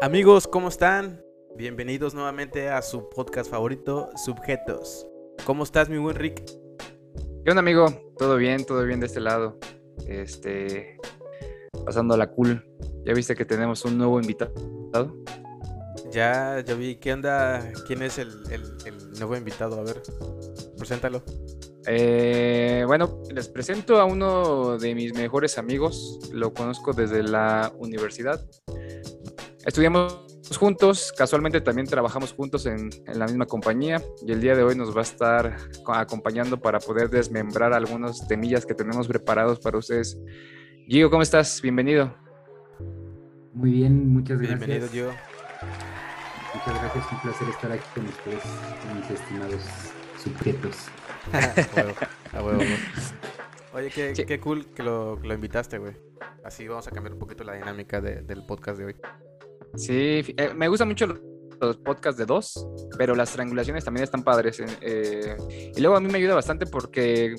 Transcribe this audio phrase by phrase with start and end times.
[0.00, 1.24] Amigos, ¿cómo están?
[1.56, 5.08] Bienvenidos nuevamente a su podcast favorito, Subjetos.
[5.44, 6.44] ¿Cómo estás, mi buen Rick?
[7.44, 7.88] ¿Qué onda, amigo?
[8.16, 9.58] Todo bien, todo bien de este lado.
[10.06, 10.96] Este,
[11.84, 12.64] pasando la cool.
[13.04, 15.16] ¿Ya viste que tenemos un nuevo invitado?
[16.12, 16.94] Ya, ya vi.
[16.94, 17.68] ¿Qué onda?
[17.88, 18.30] ¿Quién es el,
[19.18, 19.80] nuevo invitado?
[19.80, 20.00] A ver,
[20.76, 21.24] preséntalo.
[21.88, 26.20] Eh, bueno, les presento a uno de mis mejores amigos.
[26.32, 28.46] Lo conozco desde la universidad.
[29.68, 30.24] Estudiamos
[30.58, 34.96] juntos, casualmente también trabajamos juntos en, la misma compañía y el día de hoy nos
[34.96, 40.18] va a estar acompañando para poder desmembrar algunos temillas que tenemos preparados para ustedes.
[40.86, 41.60] Gio, ¿cómo estás?
[41.60, 42.16] Bienvenido.
[43.52, 44.58] Muy bien, muchas gracias.
[44.58, 45.10] Bienvenido, Gio.
[46.54, 48.42] Muchas gracias, un placer estar aquí con ustedes,
[48.96, 49.62] mis estimados
[50.24, 50.76] sujetos.
[52.32, 52.62] a huevo,
[53.74, 55.92] Oye, qué, cool que lo, invitaste, güey.
[56.42, 58.96] Así vamos a cambiar un poquito la dinámica del podcast de hoy.
[59.78, 61.06] Sí, eh, me gustan mucho
[61.66, 64.62] los podcasts de dos, pero las triangulaciones también están padres.
[64.80, 65.36] Eh,
[65.76, 67.34] y luego a mí me ayuda bastante porque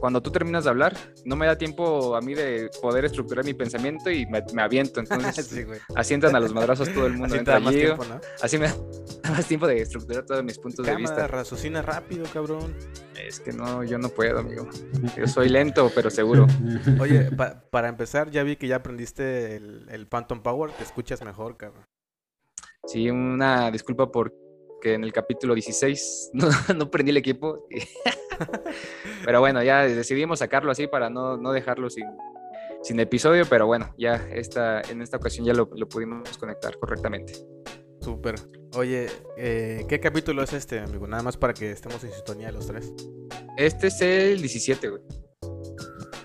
[0.00, 3.54] cuando tú terminas de hablar, no me da tiempo a mí de poder estructurar mi
[3.54, 5.00] pensamiento y me, aviento.
[5.00, 7.34] Entonces, sí, así entran a los madrazos todo el mundo.
[7.34, 8.20] Así, más tiempo, ¿no?
[8.42, 8.66] así me
[9.22, 11.26] da más tiempo de estructurar todos mis puntos de vista.
[11.26, 12.74] Raciocina rápido, cabrón.
[13.16, 14.68] Es que no, yo no puedo, amigo.
[15.16, 16.46] Yo soy lento, pero seguro.
[17.00, 17.30] Oye,
[17.70, 20.72] para empezar, ya vi que ya aprendiste el, el Phantom Power.
[20.72, 21.91] Te escuchas mejor, cabrón.
[22.86, 27.66] Sí, una disculpa porque en el capítulo 16 no, no prendí el equipo.
[29.24, 32.06] pero bueno, ya decidimos sacarlo así para no, no dejarlo sin,
[32.82, 37.34] sin, episodio, pero bueno, ya esta, en esta ocasión ya lo, lo pudimos conectar correctamente.
[38.00, 38.34] Súper.
[38.74, 41.06] Oye, eh, ¿qué capítulo es este, amigo?
[41.06, 42.92] Nada más para que estemos en sintonía los tres.
[43.56, 45.02] Este es el 17, güey.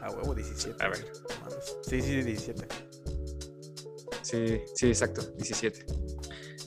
[0.02, 0.84] A huevo, 17.
[0.84, 1.06] A ver.
[1.84, 2.68] Sí, sí, 17.
[4.24, 5.86] Sí, sí, exacto, 17.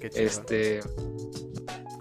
[0.00, 0.26] Qué chido.
[0.26, 0.80] Este.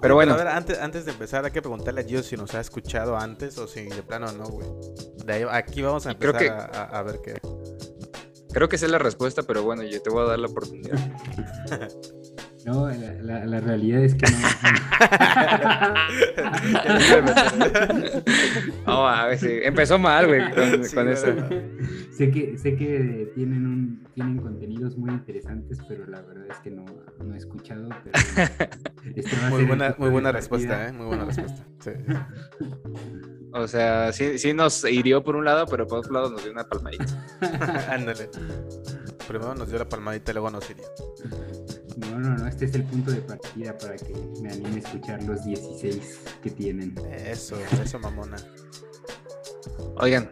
[0.02, 0.34] Pero bueno.
[0.34, 3.18] a ver, antes, antes de empezar, hay que preguntarle a Gio si nos ha escuchado
[3.18, 4.68] antes o si de plano no, güey.
[5.26, 7.40] De ahí, aquí vamos a empezar a, ver qué.
[8.52, 10.98] Creo que sé la respuesta, pero bueno, yo te voy a dar la oportunidad.
[12.66, 14.38] No, la, la, realidad es que no.
[18.86, 19.60] no, a ver, sí.
[19.64, 20.42] empezó mal, güey,
[20.94, 21.28] con, eso.
[22.12, 26.72] Sé que, sé que tienen, un, tienen contenidos muy interesantes, pero la verdad es que
[26.72, 26.84] no,
[27.24, 27.88] no he escuchado.
[29.16, 30.92] Este muy, buena, muy buena respuesta, ¿eh?
[30.92, 31.66] Muy buena respuesta.
[31.80, 31.92] Sí.
[33.54, 36.52] O sea, sí, sí nos hirió por un lado, pero por otro lado nos dio
[36.52, 37.06] una palmadita.
[37.90, 38.30] Ándale.
[39.28, 40.84] Primero nos dio la palmadita y luego nos hirió.
[42.00, 45.22] No, no, no, este es el punto de partida para que me anime a escuchar
[45.24, 46.96] los 16 que tienen.
[47.12, 48.38] Eso, eso, mamona.
[49.98, 50.32] Oigan,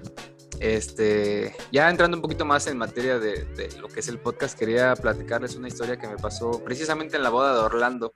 [0.60, 4.96] este, ya entrando un poquito más en materia de, lo que es el podcast, quería
[4.96, 8.16] platicarles una historia que me pasó precisamente en la boda de Orlando.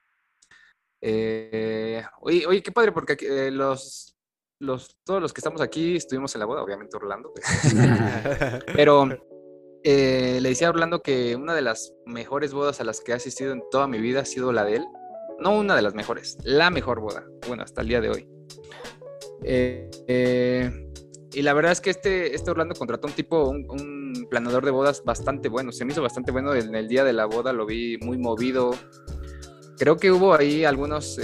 [1.01, 4.15] Eh, oye, oye, qué padre, porque eh, los,
[4.59, 7.33] los, todos los que estamos aquí estuvimos en la boda, obviamente Orlando.
[8.75, 9.30] Pero
[9.83, 13.15] eh, le decía a Orlando que una de las mejores bodas a las que he
[13.15, 14.85] asistido en toda mi vida ha sido la de él.
[15.39, 17.25] No una de las mejores, la mejor boda.
[17.47, 18.27] Bueno, hasta el día de hoy.
[19.43, 20.87] Eh, eh,
[21.33, 25.03] y la verdad es que este, este Orlando contrató un tipo, un, planador de bodas
[25.03, 25.71] bastante bueno.
[25.71, 28.75] Se me hizo bastante bueno en el día de la boda, lo vi muy movido.
[29.77, 31.19] Creo que hubo ahí algunos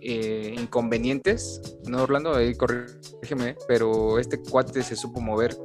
[0.00, 2.34] inconvenientes, ¿no, Orlando?
[2.34, 5.56] Ahí corrígeme, pero este cuate se supo mover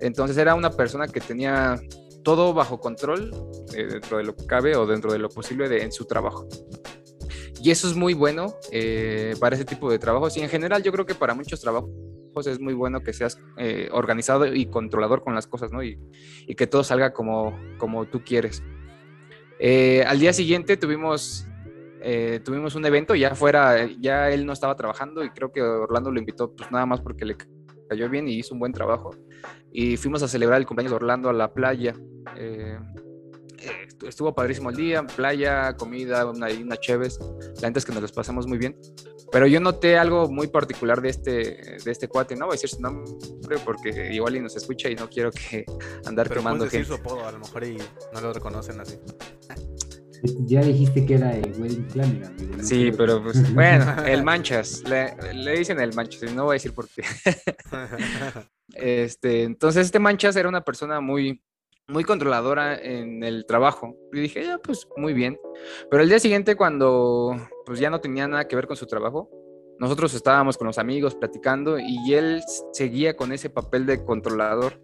[0.00, 1.80] entonces era una persona que tenía
[2.22, 3.32] todo bajo control
[3.74, 6.46] eh, dentro de lo que cabe o dentro de lo posible en su trabajo.
[7.62, 10.92] Y eso es muy bueno eh, para ese tipo de trabajos y en general yo
[10.92, 11.90] creo que para muchos trabajos
[12.46, 15.82] es muy bueno que seas eh, organizado y controlador con las cosas, ¿no?
[15.82, 15.98] Y,
[16.46, 18.62] y que todo salga como, como tú quieres.
[20.06, 21.46] al día siguiente tuvimos,
[22.44, 26.18] tuvimos un evento, ya fuera, ya él no estaba trabajando y creo que Orlando lo
[26.18, 27.36] invitó pues nada más porque le
[27.90, 29.10] cayó bien y hizo un buen trabajo.
[29.72, 31.94] Y fuimos a celebrar el cumpleaños de Orlando a la playa.
[32.36, 32.78] Eh,
[34.06, 37.18] estuvo padrísimo el día, playa, comida, una, una chéves.
[37.56, 38.78] La gente es que nos los pasamos muy bien.
[39.32, 41.30] Pero yo noté algo muy particular de este,
[41.84, 44.96] de este cuate, no voy a decir su nombre porque igual y nos escucha y
[44.96, 45.64] no quiero que
[46.04, 47.76] andar Pero quemando decir su apodo a lo mejor y
[48.12, 48.98] no lo reconocen así.
[50.22, 52.30] Ya dijiste que era el Wedding Planner.
[52.62, 54.82] sí, pero pues, bueno, el Manchas.
[54.88, 57.02] Le, le, dicen el Manchas, y no voy a decir por qué.
[58.74, 61.42] este, entonces, este Manchas era una persona muy,
[61.88, 63.96] muy controladora en el trabajo.
[64.12, 65.38] Y dije, ya, pues muy bien.
[65.90, 69.30] Pero el día siguiente, cuando pues ya no tenía nada que ver con su trabajo,
[69.78, 74.78] nosotros estábamos con los amigos platicando y él seguía con ese papel de controlador.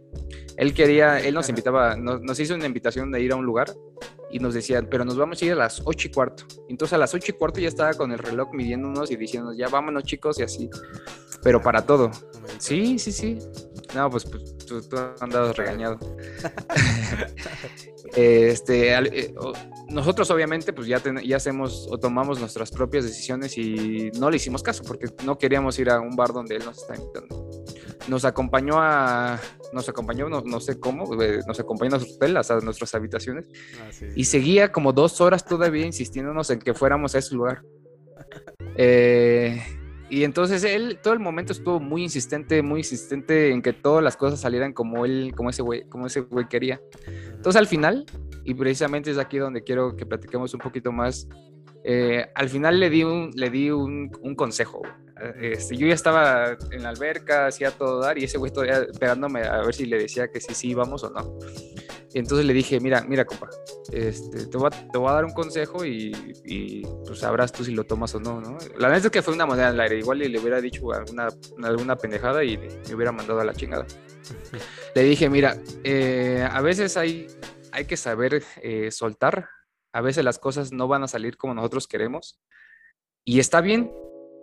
[0.56, 3.74] Él quería, él nos invitaba, nos, nos hizo una invitación de ir a un lugar
[4.30, 6.44] y nos decían, pero nos vamos a ir a las ocho y cuarto.
[6.68, 9.68] Entonces a las ocho y cuarto ya estaba con el reloj midiéndonos y diciéndonos, ya
[9.68, 10.70] vámonos chicos y así,
[11.42, 12.10] pero para todo.
[12.58, 13.38] Sí, sí, sí.
[13.94, 15.96] No, pues, pues tú, tú andabas regañado.
[18.16, 19.34] este, eh,
[19.88, 24.62] nosotros obviamente pues ya, ya hacemos o tomamos nuestras propias decisiones y no le hicimos
[24.62, 27.50] caso porque no queríamos ir a un bar donde él nos está invitando.
[28.08, 29.40] Nos acompañó a,
[29.72, 33.48] nos acompañó, no, no sé cómo, eh, nos acompañó a nuestro hotel, a nuestras habitaciones
[33.80, 37.62] ah, y seguía como dos horas todavía insistiéndonos en que fuéramos a ese lugar.
[38.78, 39.58] Eh,
[40.08, 44.16] y entonces él todo el momento estuvo muy insistente, muy insistente en que todas las
[44.16, 46.80] cosas salieran como él, como ese güey, como ese güey quería.
[47.06, 48.04] Entonces al final,
[48.44, 51.26] y precisamente es aquí donde quiero que platiquemos un poquito más,
[51.84, 54.82] eh, al final le di un, le di un, un consejo.
[55.40, 59.42] Este, yo ya estaba en la alberca, hacía todo dar, y ese güey todavía esperándome
[59.42, 61.38] a ver si le decía que sí, sí, vamos o no.
[62.12, 63.48] Entonces le dije, mira, mira, compa,
[63.92, 66.12] este, te, voy a, te voy a dar un consejo y,
[66.44, 68.40] y, pues sabrás tú si lo tomas o no.
[68.78, 71.28] La verdad es que fue una moneda al aire, igual le hubiera dicho alguna,
[71.62, 73.86] alguna pendejada y me hubiera mandado a la chingada.
[74.94, 77.26] le dije, mira, eh, a veces hay,
[77.72, 79.48] hay que saber eh, soltar,
[79.92, 82.40] a veces las cosas no van a salir como nosotros queremos
[83.24, 83.90] y está bien,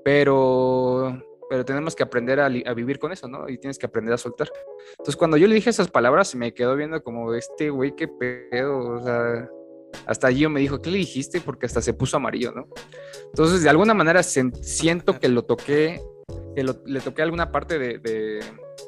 [0.03, 1.17] pero
[1.53, 3.47] pero tenemos que aprender a, vivir con eso, ¿no?
[3.47, 4.51] Y tienes que aprender a soltar.
[4.93, 8.95] Entonces, cuando yo le dije esas palabras, me quedó viendo como, este güey, qué pedo,
[8.95, 9.47] o sea,
[10.07, 11.41] hasta allí me dijo, ¿qué le dijiste?
[11.41, 12.67] Porque hasta se puso amarillo, ¿no?
[13.25, 16.01] Entonces, de alguna manera siento que lo toqué,
[16.55, 17.99] que le toqué alguna parte de,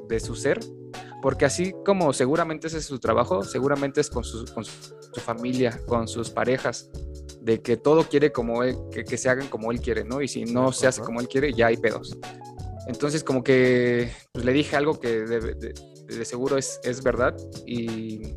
[0.08, 0.60] de, su ser,
[1.22, 5.80] porque así como seguramente ese es su trabajo, seguramente es con su, con su familia,
[5.86, 6.90] con sus parejas,
[7.46, 10.20] de que todo quiere como él, que, que, se hagan como él quiere, ¿no?
[10.20, 12.18] Y si no se hace como él quiere, ya hay pedos.
[12.88, 17.36] Entonces como que pues, le dije algo que de, seguro es, es verdad
[17.68, 18.34] y,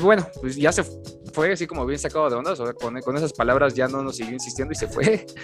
[0.00, 0.84] bueno, pues ya se
[1.32, 4.00] fue así como bien sacado de onda, o sea, con, con, esas palabras ya no
[4.00, 5.26] nos siguió insistiendo y se fue.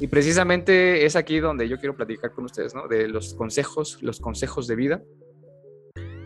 [0.00, 2.88] Y precisamente es aquí donde yo quiero platicar con ustedes, ¿no?
[2.88, 5.02] De los consejos, los consejos de vida.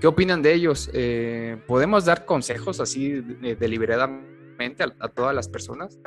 [0.01, 0.89] ¿Qué opinan de ellos?
[0.95, 3.21] Eh, ¿Podemos dar consejos así
[3.59, 4.36] deliberadamente
[5.01, 5.99] a, todas las personas?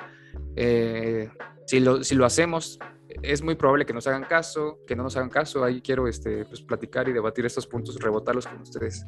[0.56, 1.30] Eh,
[1.66, 2.80] si, lo, si lo hacemos,
[3.22, 5.64] es muy probable que nos hagan caso, que no nos hagan caso.
[5.64, 9.06] Ahí quiero este, pues, platicar y debatir estos puntos, rebotarlos con ustedes.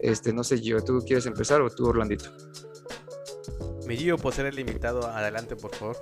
[0.00, 2.30] Este, no sé, yo, ¿tú quieres empezar o tú, Orlandito?
[3.86, 5.96] Mi Gio, por ser el invitado, adelante, por favor.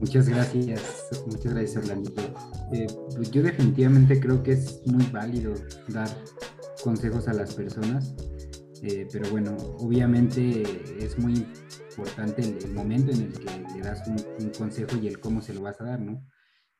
[0.00, 2.22] Muchas gracias, muchas gracias, Orlandito.
[2.72, 5.54] Eh, pues yo definitivamente creo que es muy válido
[5.88, 6.08] dar
[6.82, 8.14] consejos a las personas,
[8.82, 10.62] eh, pero bueno, obviamente
[10.98, 11.46] es muy
[11.90, 15.62] importante el, momento en el que le das un, consejo y el cómo se lo
[15.62, 16.26] vas a dar, ¿no?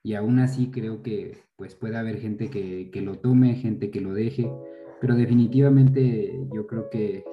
[0.03, 4.01] Y aún así creo que pues puede haber gente que, que lo tome, gente que
[4.01, 4.51] lo deje,
[5.01, 7.25] pero definitivamente yo creo que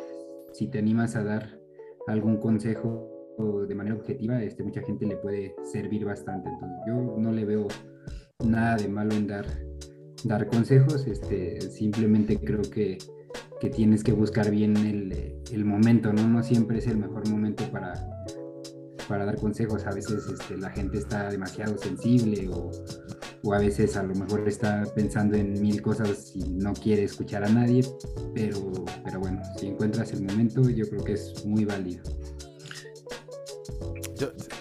[0.54, 1.60] si te animas a dar
[2.08, 3.10] algún consejo
[3.68, 6.50] de manera objetiva, este, mucha gente le puede servir bastante.
[6.50, 7.68] Entonces yo no le veo
[8.46, 9.46] nada de malo en dar,
[10.26, 12.98] dar consejos, este, simplemente creo que
[13.60, 16.28] que tienes que buscar bien el, momento, ¿no?
[16.28, 17.94] No siempre es el mejor momento para,
[19.08, 19.86] para dar consejos.
[19.86, 22.72] A veces este, la gente está demasiado sensible o,
[23.44, 27.44] o, a veces a lo mejor está pensando en mil cosas y no quiere escuchar
[27.44, 27.86] a nadie,
[28.34, 28.72] pero,
[29.04, 32.04] pero bueno, si encuentras el momento, yo creo que es muy válido.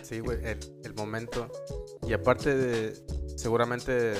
[0.02, 1.48] sí, güey, el, el momento.
[2.06, 2.94] Y aparte de,
[3.36, 4.14] seguramente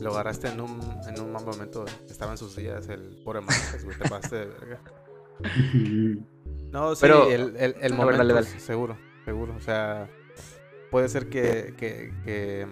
[0.00, 3.98] lo agarraste en un, en un momento, estaba en sus días, el pobre Marcos, güey,
[3.98, 4.80] te pasaste de verga.
[6.72, 9.54] No, sí, Pero, el, el, el momento, seguro, seguro.
[9.56, 10.10] O sea,
[10.90, 12.66] puede ser que, que, que,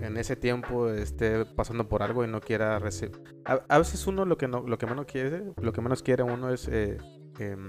[0.00, 3.20] en ese tiempo esté pasando por algo y no quiera recibir.
[3.44, 6.50] A, veces uno lo que no, lo que menos quiere, lo que menos quiere uno
[6.50, 6.98] es eh,
[7.38, 7.68] em,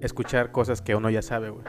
[0.00, 1.64] escuchar cosas que uno ya sabe, güey.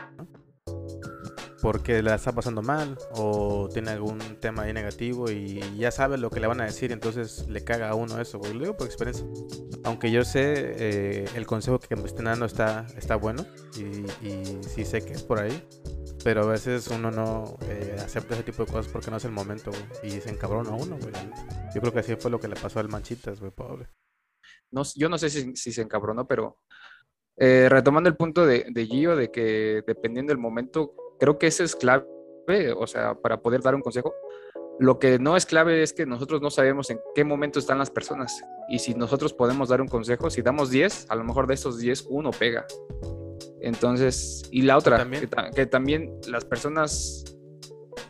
[1.61, 6.29] Porque la está pasando mal o tiene algún tema ahí negativo y ya sabe lo
[6.29, 8.53] que le van a decir, entonces le caga a uno eso, güey.
[8.53, 9.25] Lo digo por experiencia.
[9.83, 13.45] Aunque yo sé, eh, el consejo que me estén dando está, está bueno
[13.77, 15.63] y, y, sí sé que es por ahí,
[16.23, 19.31] pero a veces uno no eh, acepta ese tipo de cosas porque no es el
[19.31, 21.13] momento, güey, y se encabrona a uno, güey.
[21.73, 23.87] Yo creo que así fue lo que le pasó al Manchitas, güey, pobre.
[24.71, 26.59] No, yo no sé si, si se encabronó, pero
[27.37, 31.63] eh, retomando el punto de, de Gio, de que dependiendo del momento, Creo que eso
[31.63, 32.05] es clave,
[32.75, 34.13] o sea, para poder dar un consejo.
[34.79, 37.91] Lo que no es clave es que nosotros no sabemos en qué momento están las
[37.91, 38.41] personas.
[38.69, 41.79] Y si nosotros podemos dar un consejo, si damos 10, a lo mejor de esos
[41.79, 42.65] 10, uno pega.
[43.61, 45.05] Entonces, y la otra,
[45.53, 47.25] Que, también las personas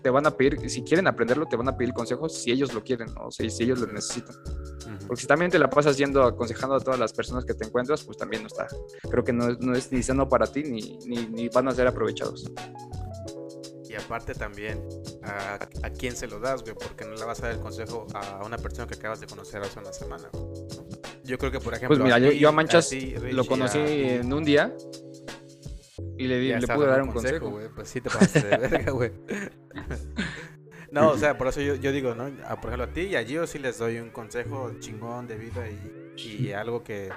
[0.04, 2.84] te van a pedir, si quieren aprenderlo, te van a pedir consejos si ellos lo
[2.84, 4.36] quieren, o sea, si ellos lo necesitan.
[5.08, 8.04] Porque si también te la pasas yendo aconsejando a todas las personas que te encuentras,
[8.04, 8.68] pues también no está.
[9.10, 11.88] Creo que no, no es ni sano para ti ni, ni, ni, van a ser
[11.88, 12.52] aprovechados.
[14.06, 14.84] Aparte también,
[15.24, 16.76] ¿a, ¿a, quién se lo das, güey?
[16.76, 19.62] Porque no le vas a dar el consejo a una persona que acabas de conocer
[19.62, 20.30] hace una semana.
[21.24, 21.98] Yo creo que, por ejemplo...
[21.98, 24.74] Pues mira, yo, a Manchas lo conocí en un día
[26.18, 27.50] y le, le pude dar un consejo.
[27.50, 27.70] güey.
[27.70, 29.12] Pues sí te pasaste de verga, güey.
[30.92, 32.26] no, o sea, por eso yo, yo digo, ¿no?
[32.46, 35.36] A, por ejemplo, a ti y a Gio sí les doy un consejo chingón de
[35.38, 37.10] vida y, y algo que,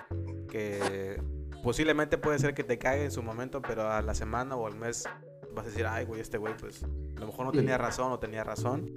[0.49, 1.21] que
[1.62, 4.77] posiblemente puede ser que te caiga en su momento, pero a la semana o al
[4.77, 5.09] mes
[5.54, 8.18] vas a decir, ay, güey, este güey, pues a lo mejor no tenía razón o
[8.18, 8.92] tenía razón,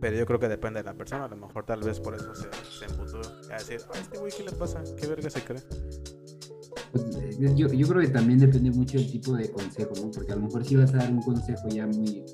[0.00, 2.34] pero yo creo que depende de la persona, a lo mejor tal vez por eso
[2.34, 2.48] se,
[2.78, 3.20] se emputó
[3.50, 4.82] a decir, ay, este güey, ¿qué le pasa?
[4.96, 5.62] ¿Qué verga se cree?
[6.92, 10.10] Pues, yo, yo, creo que también depende mucho del tipo de consejo, ¿no?
[10.12, 12.24] Porque a lo mejor si vas a dar un consejo ya muy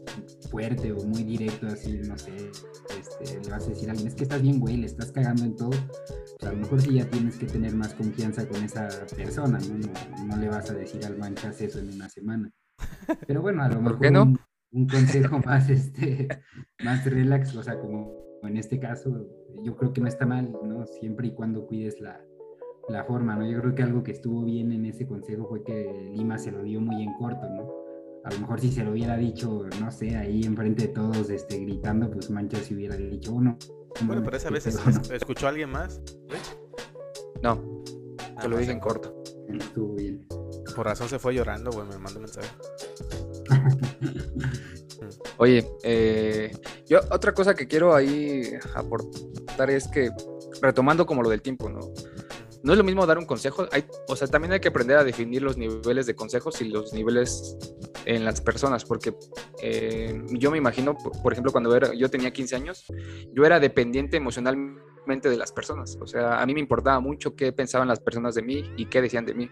[0.50, 2.50] fuerte o muy directo, así, no sé,
[2.99, 5.45] este, le vas a decir a alguien, es que estás bien, güey, le estás cagando
[5.45, 5.71] en todo.
[5.71, 9.79] Pues a lo mejor sí ya tienes que tener más confianza con esa persona, ¿no?
[9.79, 12.52] No, no le vas a decir al manchas eso en una semana.
[13.27, 14.35] Pero bueno, a lo mejor no?
[14.73, 16.29] un, consejo más, este,
[16.85, 19.27] más relax, o sea, como en este caso,
[19.63, 20.87] yo creo que no está mal, ¿no?
[20.87, 22.21] Siempre y cuando cuides la
[22.91, 23.47] la forma, ¿no?
[23.47, 26.63] Yo creo que algo que estuvo bien en ese consejo fue que Lima se lo
[26.63, 27.71] dio muy en corto, ¿no?
[28.25, 31.59] A lo mejor si se lo hubiera dicho, no sé, ahí enfrente de todos, este,
[31.59, 33.57] gritando, pues Manchas se hubiera dicho uno.
[34.05, 34.67] Bueno, pero esa vez
[35.11, 36.03] escuchó a alguien más,
[37.43, 37.83] No,
[38.41, 39.23] te lo dije en corto.
[39.49, 40.27] Estuvo bien.
[40.75, 42.49] Por razón se fue llorando, güey, me mandó un mensaje.
[45.39, 46.53] Oye, eh,
[46.87, 50.11] yo otra cosa que quiero ahí aportar es que,
[50.61, 51.81] retomando como lo del tiempo, ¿no?
[52.62, 55.05] no es lo mismo dar un consejo, hay, o sea, también hay que aprender a
[55.05, 57.57] definir los niveles de consejos y los niveles
[58.05, 59.15] en las personas, porque
[59.62, 62.85] eh, yo me imagino, por, ejemplo, cuando yo tenía 15 años,
[63.33, 67.53] yo era dependiente emocionalmente de las personas, o sea, a mí me importaba mucho qué
[67.53, 69.50] pensaban las personas de mí y qué decían de mí.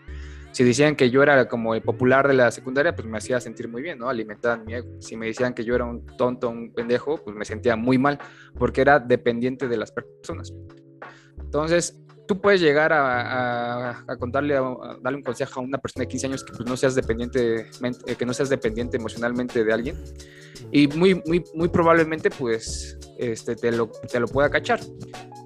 [0.58, 3.68] Si decían que yo era como el popular de la secundaria, pues me hacía sentir
[3.68, 4.08] muy bien, ¿no?
[4.08, 4.88] Alimentaban mi ego.
[5.00, 8.18] Si me decían que yo era un tonto, un pendejo, pues me sentía muy mal,
[8.58, 10.52] porque era dependiente de las personas.
[11.38, 11.96] Entonces,
[12.26, 14.64] tú puedes llegar a, contarle, a,
[15.00, 18.16] darle un consejo a una persona de 15 años que pues, no seas dependiente, eh,
[18.18, 19.96] que no seas dependiente emocionalmente de alguien
[20.72, 24.80] y muy, muy, muy probablemente pues este, te, lo, te lo pueda cachar.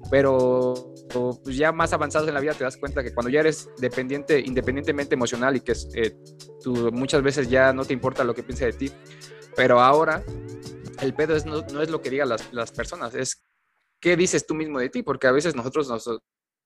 [0.09, 3.69] Pero pues, ya más avanzados en la vida te das cuenta que cuando ya eres
[3.77, 6.15] dependiente, independientemente emocional y que eh,
[6.61, 8.91] tú muchas veces ya no te importa lo que piense de ti,
[9.55, 10.23] pero ahora
[11.01, 13.43] el pedo es, no, no es lo que digan las, las personas, es
[13.99, 16.09] qué dices tú mismo de ti, porque a veces nosotros nos,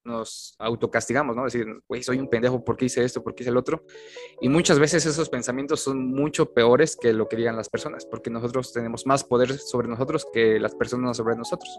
[0.08, 1.44] nos autocastigamos, ¿no?
[1.44, 3.24] Decir, güey, soy un pendejo, ¿por qué hice esto?
[3.24, 3.86] ¿Por qué hice el otro?
[4.42, 8.30] Y muchas veces esos pensamientos son mucho peores que lo que digan las personas, porque
[8.30, 11.70] nosotros tenemos más poder sobre nosotros que las personas sobre nosotros.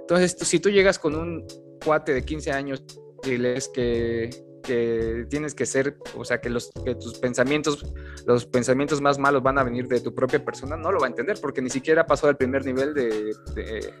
[0.00, 1.46] Entonces, si tú llegas con un
[1.84, 2.84] cuate de 15 años
[3.24, 4.30] y lees que,
[4.62, 7.84] que tienes que ser, o sea, que, los, que tus pensamientos,
[8.26, 11.10] los pensamientos más malos van a venir de tu propia persona, no lo va a
[11.10, 13.94] entender, porque ni siquiera pasó al primer nivel de, de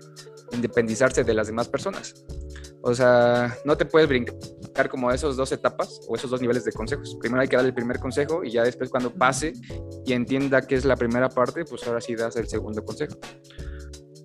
[0.52, 2.14] independizarse de las demás personas.
[2.82, 6.72] O sea, no te puedes brincar como esos dos etapas o esos dos niveles de
[6.72, 7.16] consejos.
[7.20, 9.52] Primero hay que dar el primer consejo y ya después cuando pase
[10.06, 13.16] y entienda que es la primera parte, pues ahora sí das el segundo consejo.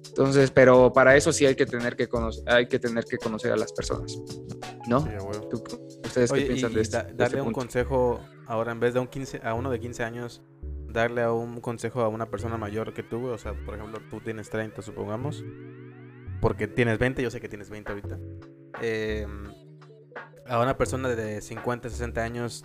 [0.08, 3.52] Entonces, pero para eso sí hay que tener que conocer, hay que tener que conocer
[3.52, 4.18] a las personas,
[4.88, 5.06] ¿no?
[6.22, 9.42] ¿Ustedes qué piensan de, esto, darle este un consejo ahora en vez de un 15,
[9.44, 10.42] a uno de 15 años,
[10.88, 14.50] darle un consejo a una persona mayor que tú, o sea, por ejemplo, tú tienes
[14.50, 15.44] 30, supongamos,
[16.40, 18.20] porque tienes 20, yo sé que tienes 20 ahorita.
[18.82, 19.44] Em,
[20.48, 22.64] a una persona de 50, 60 años,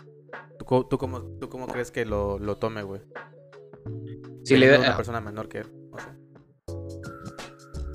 [0.59, 3.03] ¿tú, tú, cómo, tú cómo crees que lo, lo tome, güey?
[4.45, 5.80] Si le da a una persona menor que él.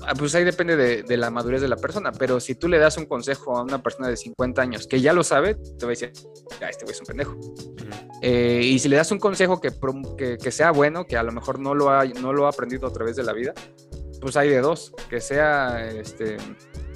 [0.08, 2.96] Ah, pues ahí depende de, la madurez de la persona, pero si tú le das
[2.96, 5.94] un consejo a una persona de 50 años que ya lo sabe, te va a
[5.94, 6.12] decir,
[6.60, 7.36] ya, este güey es un pendejo.
[8.22, 9.72] Eh, y si le das un consejo que,
[10.16, 12.86] que, que, sea bueno, que a lo mejor no lo, ha, no lo ha aprendido
[12.86, 13.52] a través de la vida,
[14.20, 16.36] pues hay de dos, que sea, este,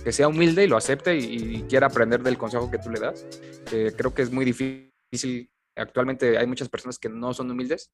[0.05, 3.27] que sea humilde y lo acepte y, quiera aprender del consejo que tú le das.
[3.65, 5.51] creo que es muy difícil.
[5.77, 7.91] Actualmente hay muchas personas que no son humildes,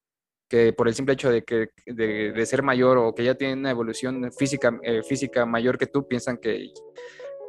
[0.49, 3.71] que por el simple hecho de, que, de, ser mayor o que ya tienen una
[3.71, 6.73] evolución física, eh, física mayor que tú, piensan que,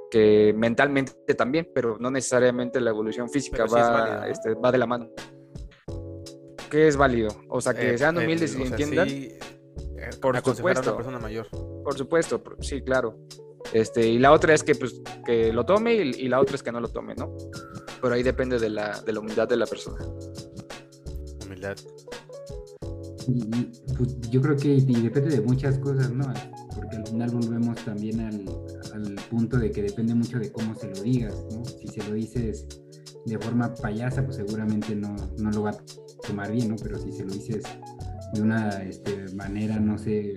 [0.09, 5.09] que mentalmente también, pero no necesariamente la evolución física va, este, va de la mano.
[6.69, 7.29] ¿Qué es válido?
[7.49, 9.07] O sea, que eh, sean humildes y entiendan.
[9.07, 9.39] Eh,
[10.21, 10.95] por supuesto.
[10.95, 11.47] persona mayor.
[11.49, 13.17] Por supuesto, sí, claro.
[13.73, 16.71] Este, y la otra es que, pues, que lo tome y, la otra es que
[16.71, 17.35] no lo tome, ¿no?
[18.01, 20.05] Pero ahí depende de la, de la humildad de la persona.
[21.45, 21.77] Humildad.
[23.97, 26.25] Pues, yo creo que depende de muchas cosas, ¿no?
[26.75, 28.45] Porque al final volvemos también al,
[28.93, 31.65] al, punto de que depende mucho de cómo se lo digas, ¿no?
[31.65, 32.67] Si se lo dices
[33.25, 35.77] de forma payasa, pues seguramente no, no lo va a
[36.25, 36.75] tomar bien, ¿no?
[36.81, 37.63] Pero si se lo dices
[38.33, 40.35] de una este, manera, no sé,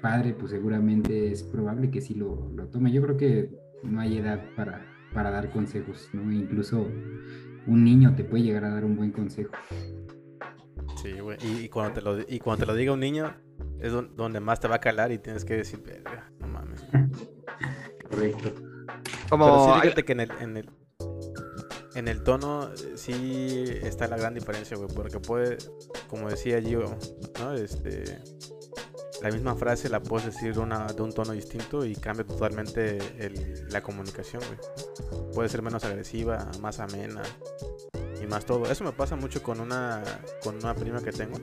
[0.00, 2.92] padre, pues seguramente es probable que sí lo, lo tome.
[2.92, 3.50] Yo creo que
[3.82, 6.32] no hay edad para, para dar consejos, ¿no?
[6.32, 6.86] Incluso
[7.66, 9.52] un niño te puede llegar a dar un buen consejo.
[11.02, 11.36] Sí, güey.
[11.42, 13.34] Y, cuando te lo, y cuando te lo diga un niño,
[13.80, 15.82] es donde más te va a calar y tienes que decir,
[16.38, 16.80] no mames.
[18.08, 18.52] Correcto.
[19.28, 19.46] Como...
[19.46, 20.70] Pero sí, fíjate que en el, en el,
[21.96, 25.58] en el tono sí está la gran diferencia, güey, porque puede,
[26.08, 26.96] como decía Gio,
[27.40, 27.52] ¿no?
[27.52, 28.20] Este,
[29.20, 32.98] la misma frase la puedes decir una, de un tono distinto y cambia totalmente
[33.70, 35.32] la comunicación, güey.
[35.34, 37.22] Puede ser menos agresiva, más amena
[38.22, 38.70] y más todo.
[38.70, 40.02] Eso me pasa mucho con una,
[40.42, 41.38] con una prima que tengo.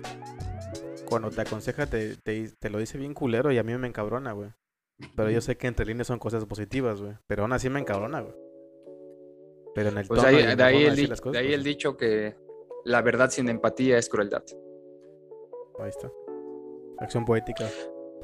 [1.05, 4.51] Cuando te aconseja te, te, lo dice bien culero y a mí me encabrona, güey.
[5.15, 7.13] Pero yo sé que entre líneas son cosas positivas, güey.
[7.27, 8.35] Pero aún así me encabrona, güey.
[9.73, 12.35] Pero en el pues tono de ahí, el, de ahí el pues dicho que
[12.85, 14.43] la verdad sin empatía es crueldad.
[15.79, 16.11] Ahí está.
[16.99, 17.65] Acción poética.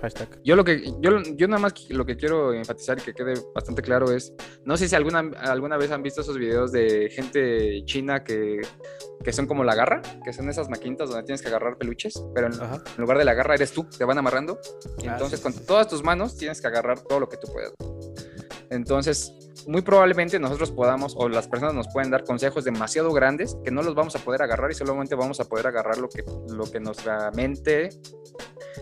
[0.01, 0.41] Hashtag.
[0.43, 3.81] Yo lo que, yo, yo nada más lo que quiero enfatizar y que quede bastante
[3.81, 4.33] claro es,
[4.63, 8.61] no sé si alguna, alguna vez han visto esos videos de gente china que,
[9.23, 12.47] que son como la garra, que son esas maquinitas donde tienes que agarrar peluches, pero
[12.47, 12.53] en,
[12.97, 14.59] lugar de la garra eres tú, te van amarrando.
[15.01, 17.73] Y ah, entonces con todas tus manos tienes que agarrar todo lo que tú puedas.
[18.75, 19.34] Entonces,
[19.67, 23.82] muy probablemente nosotros podamos o las personas nos pueden dar consejos demasiado grandes que no
[23.82, 26.79] los vamos a poder agarrar y solamente vamos a poder agarrar lo que, lo que
[26.79, 27.89] nuestra mente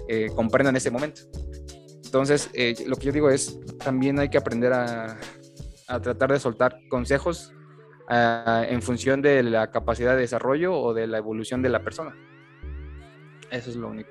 [0.07, 1.21] eh, comprenda en ese momento.
[2.03, 5.17] Entonces, eh, lo que yo digo es, también hay que aprender a,
[5.87, 7.53] a tratar de soltar consejos
[8.07, 12.15] ah, en función de la capacidad de desarrollo o de la evolución de la persona.
[13.51, 14.09] Eso es lo único.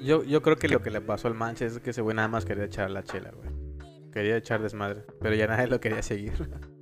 [0.00, 2.28] Yo, yo creo que lo que le pasó al Manche es que ese güey nada
[2.28, 3.59] más quería echar la chela, güey.
[4.12, 6.32] Quería echar desmadre, pero ya nadie lo quería seguir.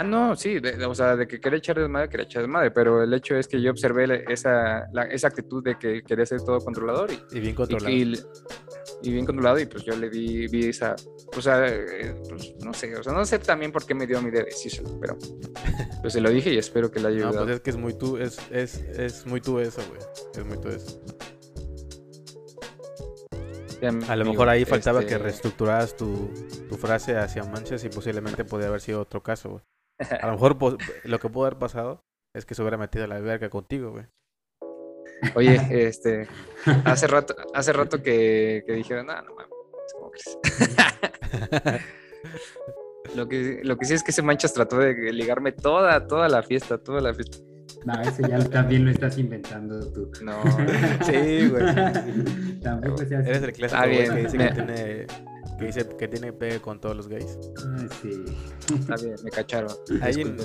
[0.00, 0.56] Ah, no, sí,
[0.88, 3.60] o sea, de que quería echar desmadre, quería echar desmadre, pero el hecho es que
[3.60, 7.90] yo observé esa, esa actitud de que quería ser todo controlador y, bien controlado.
[7.90, 8.16] Y,
[9.02, 10.96] bien controlado, y pues yo le vi, vi esa,
[11.36, 14.22] o sea, eh, pues no sé, o sea, no sé también por qué me dio
[14.22, 15.18] mi de decírselo, pero
[16.00, 17.40] pues se lo dije y espero que le haya ayudado.
[17.40, 20.00] No, pues es que es muy tú, es, es, es muy tú eso, güey,
[20.34, 20.98] es muy tú eso.
[24.08, 26.30] A lo mejor ahí faltaba que este reestructuraras tu,
[26.68, 29.62] tu, frase hacia manchas y posiblemente podría haber sido otro caso, güey.
[30.20, 30.58] A lo mejor
[31.04, 34.06] lo que pudo haber pasado es que se hubiera metido a la verga contigo, güey.
[35.34, 36.28] Oye, este,
[36.84, 39.50] hace rato, hace rato que, que dijeron, no, no mames,
[39.94, 40.38] ¿cómo crees?
[43.14, 46.42] lo, que, lo que sí es que ese manchas trató de ligarme toda, toda la
[46.42, 47.38] fiesta, toda la fiesta.
[47.84, 50.10] No, ese ya también lo estás inventando tú.
[50.22, 50.42] No,
[51.06, 52.60] sí, güey.
[52.60, 53.30] Tampoco se hace.
[53.30, 55.06] Eres el clásico güey que dice que tiene
[55.58, 57.38] que dice que tiene pegue con todos los gays.
[57.58, 58.24] Ah, sí.
[58.74, 59.70] Está bien, me cacharon.
[60.02, 60.36] Hay, en,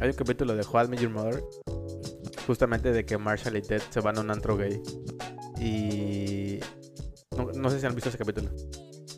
[0.00, 1.42] hay un capítulo de How I Your Mother,
[2.46, 4.80] justamente de que Marshall y Ted se van a un antro gay.
[5.60, 6.60] Y
[7.36, 8.50] no, no sé si han visto ese capítulo.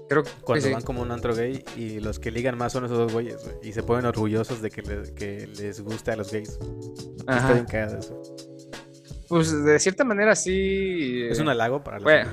[0.08, 3.12] Creo Cuando van como un antro gay y los que ligan más son esos dos
[3.12, 3.56] güeyes, güey.
[3.62, 4.82] Y se ponen orgullosos de que,
[5.16, 6.58] que les guste a los gays.
[7.26, 7.54] Ajá.
[7.54, 8.22] Bien eso.
[9.28, 11.24] Pues de cierta manera sí.
[11.28, 12.30] Es un halago para los bueno,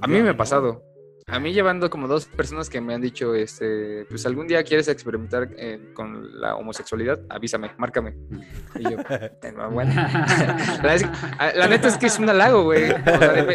[0.00, 0.82] a mí me ha pasado.
[1.26, 4.88] A mí llevando como dos personas que me han dicho, este, pues algún día quieres
[4.88, 8.14] experimentar eh, con la homosexualidad, avísame, márcame.
[8.74, 8.98] Y yo,
[9.70, 9.94] bueno.
[10.82, 12.90] la, neta es que es un halago, güey.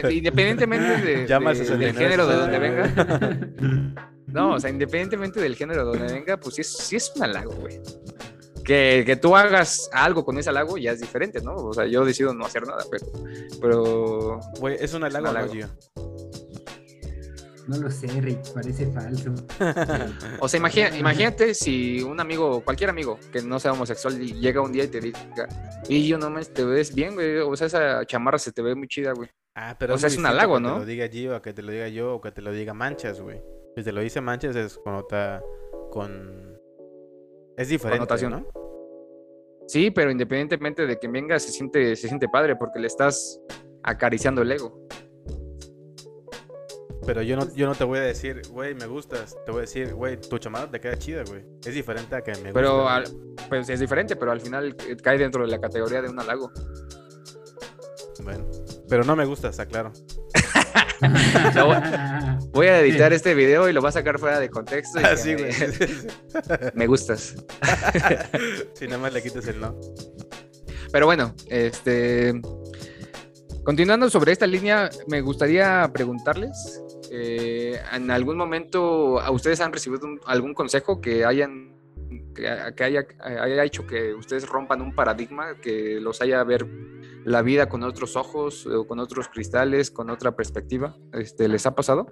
[0.09, 4.05] independientemente de, del género de donde venga.
[4.29, 7.23] No, o sea, independientemente del género de donde venga, pues sí es, sí es un
[7.23, 7.81] halago, güey.
[8.63, 11.55] Que, que, tú hagas algo con ese halago ya es diferente, ¿no?
[11.55, 13.07] O sea, yo decido no hacer nada, pero...
[13.59, 16.18] pero güey, es un halago, no
[17.77, 19.33] lo sé, Rick, parece falso.
[20.39, 20.57] o sea,
[20.97, 24.99] imagínate si un amigo, cualquier amigo que no sea homosexual, llega un día y te
[24.99, 25.47] diga,
[25.87, 27.37] y yo no me te ves bien, güey.
[27.37, 29.29] O sea, esa chamarra se te ve muy chida, güey.
[29.55, 30.69] Ah, pero o sea, es, un halago, ¿no?
[30.69, 32.51] Que te lo diga Gio, o que te lo diga yo, o que te lo
[32.51, 33.41] diga Manchas, güey.
[33.75, 35.41] Si te lo dice Manchas es está
[35.91, 36.57] con.
[37.57, 38.47] Es diferente, ¿no?
[39.67, 43.39] Sí, pero independientemente de que venga, se siente, se siente padre porque le estás
[43.83, 44.87] acariciando el ego.
[47.05, 49.37] Pero yo no, yo no te voy a decir, güey, me gustas.
[49.45, 51.43] Te voy a decir, güey, tu chamada te queda chida, güey.
[51.65, 52.87] Es diferente a que me Pero,
[53.47, 56.51] pues es diferente, pero al final cae dentro de la categoría de un halago.
[58.23, 58.45] Bueno,
[58.89, 59.91] pero no me gusta, está claro.
[62.51, 64.99] voy a editar este video y lo voy a sacar fuera de contexto.
[65.01, 65.51] Ah, sí, güey.
[66.73, 67.35] me gustas.
[68.73, 69.79] si nada más le quitas el no.
[70.91, 72.41] Pero bueno, este
[73.69, 76.81] Continuando sobre esta línea, me gustaría preguntarles,
[77.11, 81.79] eh, ¿en algún momento a ustedes han recibido algún consejo que hayan
[82.33, 86.65] que, haya, haya, hecho que ustedes rompan un paradigma, que los haya ver
[87.25, 90.95] la vida con otros ojos o con otros cristales, con otra perspectiva?
[91.13, 92.07] Este, ¿Les ha pasado?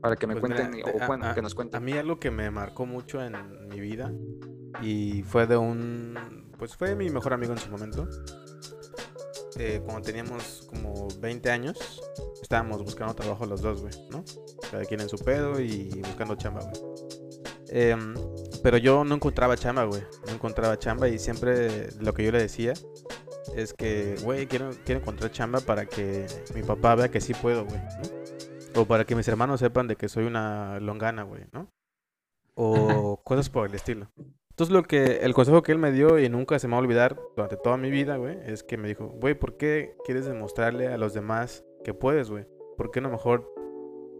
[0.00, 1.78] Para que me pues cuenten, o bueno, que nos cuenten.
[1.78, 3.34] A mí algo que me marcó mucho en
[3.68, 4.12] mi vida
[4.82, 6.16] y fue de un,
[6.58, 8.08] pues fue mi mejor amigo en su momento.
[9.58, 12.00] Eh, cuando teníamos como 20 años,
[12.48, 14.24] estábamos buscando trabajo los dos, güey, ¿no?
[14.70, 16.82] Cada quien en su pedo y buscando chamba, güey.
[17.68, 18.14] Em,
[18.62, 20.00] pero yo no encontraba chamba, güey.
[20.26, 22.72] No encontraba chamba y siempre lo que yo le decía
[23.54, 27.66] es que, güey, quiero, quiero encontrar chamba para que mi papá vea que sí puedo,
[27.66, 28.80] güey, ¿no?
[28.80, 31.70] O para que mis hermanos sepan de que soy una longana, güey, ¿no?
[32.54, 34.10] O cosas por el estilo.
[34.48, 36.80] Entonces lo que, el consejo que él me dio y nunca se me va a
[36.80, 40.88] olvidar durante toda mi vida, güey, es que me dijo, güey, ¿por qué quieres demostrarle
[40.88, 42.44] a los demás que puedes, güey?
[42.76, 43.50] ¿Por qué no mejor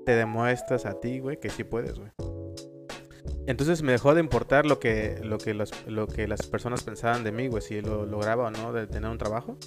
[0.07, 2.11] te demuestras a ti, güey, que sí puedes, güey?
[3.47, 7.31] Entonces me dejó de importar lo que, lo que, lo que las personas pensaban de
[7.31, 9.59] mí, güey, si lo lograba o no de tener un trabajo.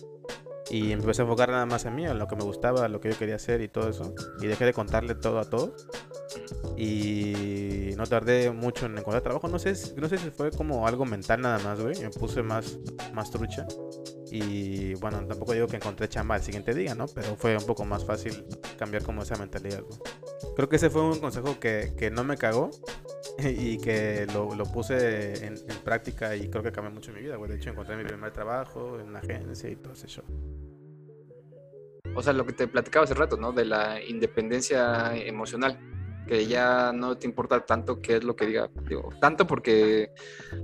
[0.71, 3.11] Y empecé a enfocar nada más en mí, en lo que me gustaba, lo que
[3.11, 4.15] yo quería hacer y todo eso.
[4.41, 5.87] Y dejé de contarle todo a todos.
[6.77, 9.47] Y no tardé mucho en encontrar trabajo.
[9.47, 12.01] No sé, no sé si fue como algo mental nada más, güey.
[12.01, 12.79] Me puse más,
[13.13, 13.67] más trucha.
[14.31, 17.05] Y bueno, tampoco digo que encontré chamba el siguiente día, ¿no?
[17.07, 18.45] Pero fue un poco más fácil
[18.77, 19.83] cambiar como esa mentalidad.
[20.55, 22.71] Creo que ese fue un consejo que, que no me cagó
[23.39, 27.35] y que lo, lo puse en, en, práctica y creo que cambió mucho mi vida,
[27.35, 27.51] güey.
[27.51, 30.23] De hecho, encontré mi primer trabajo en la agencia y todo ese show.
[32.15, 33.51] O sea, lo que te platicaba hace rato, ¿no?
[33.51, 35.77] De la independencia emocional
[36.25, 38.69] que ya no te importa tanto qué es lo que diga.
[38.87, 40.11] Digo, tanto porque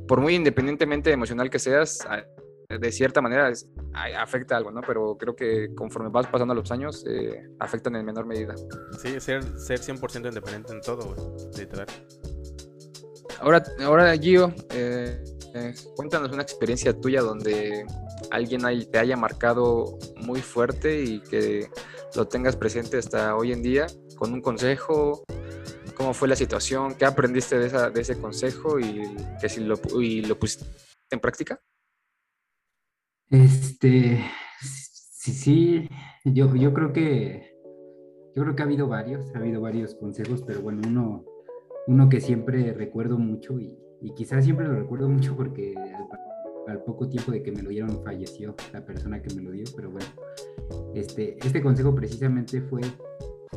[0.08, 2.08] por muy independientemente emocional que seas,
[2.70, 3.52] de cierta manera
[4.20, 4.82] afecta algo, ¿no?
[4.82, 8.56] Pero creo que conforme vas pasando los años, eh, afectan en menor medida.
[9.02, 11.16] Sí, ser, ser 100% independiente en todo,
[11.58, 11.88] literal.
[13.40, 17.86] Ahora, ahora Gio, eh, eh, cuéntanos una experiencia tuya donde
[18.32, 21.70] alguien te haya marcado muy fuerte y que
[22.16, 25.24] lo tengas presente hasta hoy en día con un consejo,
[25.96, 29.80] cómo fue la situación, qué aprendiste de, esa, de ese consejo y que si lo,
[30.02, 30.66] y lo pusiste
[31.12, 31.62] en práctica.
[33.30, 34.24] Este,
[34.62, 35.90] sí, sí,
[36.24, 37.58] yo, yo creo que,
[38.36, 41.26] yo creo que ha habido varios, ha habido varios consejos, pero bueno, uno,
[41.88, 45.76] uno que siempre recuerdo mucho y, y quizás siempre lo recuerdo mucho porque
[46.68, 49.66] al, poco tiempo de que me lo dieron falleció la persona que me lo dio,
[49.76, 50.08] pero bueno,
[50.94, 52.82] este, este consejo precisamente fue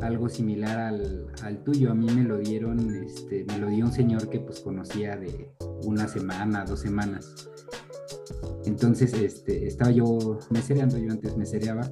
[0.02, 1.90] algo similar al, al, tuyo.
[1.90, 5.52] A mí me lo dieron, este, me lo dio un señor que pues conocía de
[5.84, 7.48] una semana, dos semanas.
[8.64, 11.90] Entonces, este, estaba yo mesereando, yo antes mesereaba,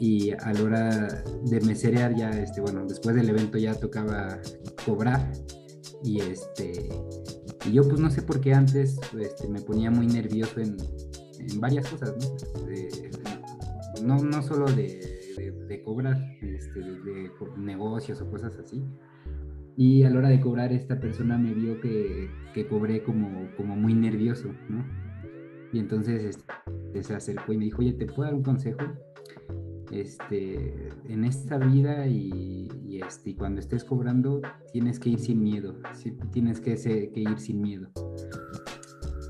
[0.00, 4.40] y a la hora de meserear ya, este, bueno, después del evento ya tocaba
[4.84, 5.32] cobrar,
[6.04, 6.88] y este,
[7.66, 10.76] y yo pues no sé por qué antes este, me ponía muy nervioso en,
[11.40, 12.14] en varias cosas,
[14.00, 14.16] ¿no?
[14.16, 15.18] no, no solo de
[15.68, 18.82] de, cobrar, este, de, negocios o cosas así.
[19.76, 23.76] Y a la hora de cobrar, esta persona me vio que, que cobré como, como
[23.76, 24.84] muy nervioso, ¿no?
[25.72, 26.38] Y entonces
[26.92, 28.80] este, se acercó y me dijo, oye, ¿te puedo dar un consejo?
[29.90, 35.76] Este, en esta vida y, y, este, cuando estés cobrando, tienes que ir sin miedo,
[36.30, 37.88] tienes que, que, ir sin miedo.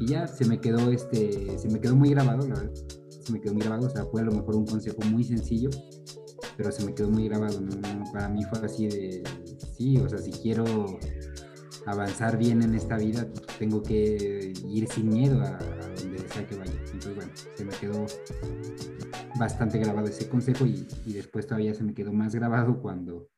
[0.01, 2.75] Y ya se me quedó, este, se me quedó muy grabado, la verdad.
[3.09, 5.71] Se me quedó muy grabado, o sea, fue a lo mejor un consejo muy sencillo,
[6.57, 7.61] pero se me quedó muy grabado.
[8.13, 9.23] Para mí fue así de,
[9.77, 10.65] sí, o sea, si quiero
[11.87, 15.59] avanzar bien en esta vida, tengo que ir sin miedo a,
[16.39, 16.73] sea que vaya.
[16.73, 18.07] Entonces, bueno, se me quedó
[19.39, 23.29] bastante grabado ese consejo y, después todavía se me quedó más grabado cuando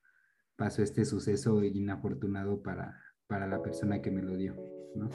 [0.57, 4.57] pasó este suceso inafortunado para, para la persona que me lo dio,
[4.95, 5.09] ¿no?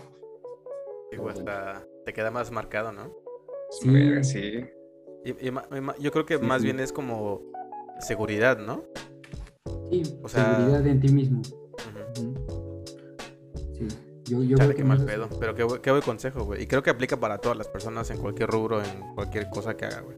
[2.06, 3.13] Te queda más marcado, ¿no?
[3.69, 4.24] Sí.
[4.24, 4.65] sí.
[5.24, 5.52] Y,
[6.02, 7.41] yo creo que más bien es como
[8.00, 8.84] seguridad, ¿no?
[9.89, 10.56] Sí, o sea...
[10.56, 11.41] seguridad en ti mismo.
[14.26, 16.64] Yo, yo qué mal pedo, pero qué, qué buen consejo, güey.
[16.64, 19.86] Y creo que aplica para todas las personas en cualquier rubro, en cualquier cosa que
[19.86, 20.18] haga, güey.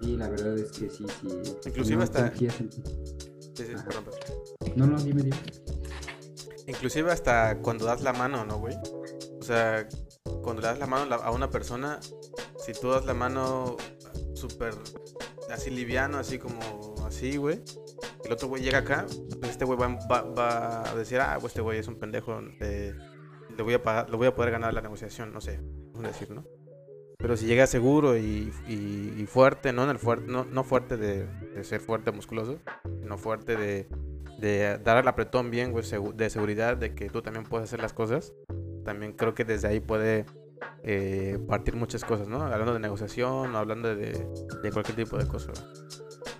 [0.00, 1.28] Sí, la verdad es que sí, sí.
[1.66, 2.34] Inclusive hasta...
[2.34, 2.48] Sí,
[3.54, 3.74] sí,
[4.76, 5.36] No, no, dime, dime.
[6.66, 8.76] Inclusive hasta cuando das la mano, ¿no, güey?
[9.40, 9.86] O sea,
[10.42, 12.00] cuando le das la mano a una persona,
[12.58, 13.76] si tú das la mano
[14.34, 14.74] súper
[15.50, 16.60] así liviano, así como
[17.06, 17.62] así, güey.
[18.26, 19.06] El otro güey llega acá,
[19.48, 22.92] este güey va, a decir, ah, pues este güey es un pendejo, le,
[23.62, 25.60] voy a pagar, lo voy a poder ganar la negociación, no sé,
[25.92, 26.44] vamos a decir, ¿no?
[27.18, 28.50] Pero si llega seguro y,
[29.28, 31.28] fuerte, no en el fuerte, no, no fuerte de,
[31.62, 32.58] ser fuerte musculoso,
[33.00, 33.86] sino fuerte de,
[34.40, 35.84] de dar el apretón bien, güey,
[36.14, 38.34] de seguridad, de que tú también puedes hacer las cosas,
[38.84, 40.26] también creo que desde ahí puede
[40.82, 42.42] eh, partir muchas cosas, ¿no?
[42.42, 44.26] Hablando de negociación, hablando de,
[44.64, 45.52] de cualquier tipo de cosa.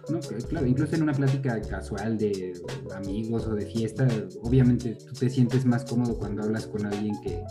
[0.09, 2.53] No, claro, incluso en una plática casual de
[2.95, 4.07] amigos o de fiesta,
[4.43, 7.43] obviamente tú te sientes más cómodo cuando hablas con alguien que,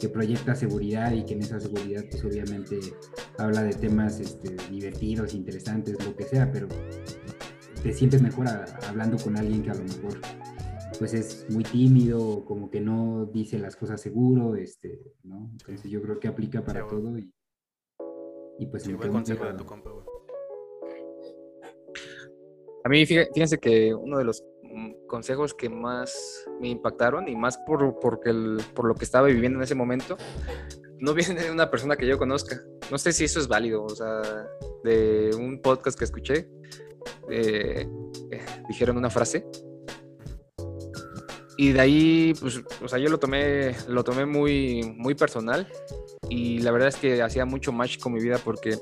[0.00, 2.80] que proyecta seguridad y que en esa seguridad pues obviamente
[3.36, 6.68] habla de temas este, divertidos, interesantes, lo que sea, pero
[7.82, 8.46] te sientes mejor
[8.88, 10.20] hablando con alguien que a lo mejor
[10.98, 15.50] pues es muy tímido, como que no dice las cosas seguro, este, ¿no?
[15.52, 17.32] Entonces yo creo que aplica para todo y,
[18.58, 19.90] y pues sí, buen consejo de tu compa,
[22.88, 27.58] A mí, fíjense que uno de los mm, consejos que más me impactaron y más
[27.58, 28.32] por, porque
[28.72, 30.16] por lo que estaba viviendo en ese momento,
[30.98, 32.62] no viene de una persona que yo conozca.
[32.90, 34.22] No sé si eso es válido, o sea,
[34.84, 36.48] de un podcast que escuché,
[37.30, 37.86] eh,
[38.70, 39.44] dijeron una frase
[41.60, 45.66] y de ahí, pues, o sea, yo lo tomé, lo tomé muy, muy personal
[46.28, 48.78] y la verdad es que hacía mucho match con mi vida porque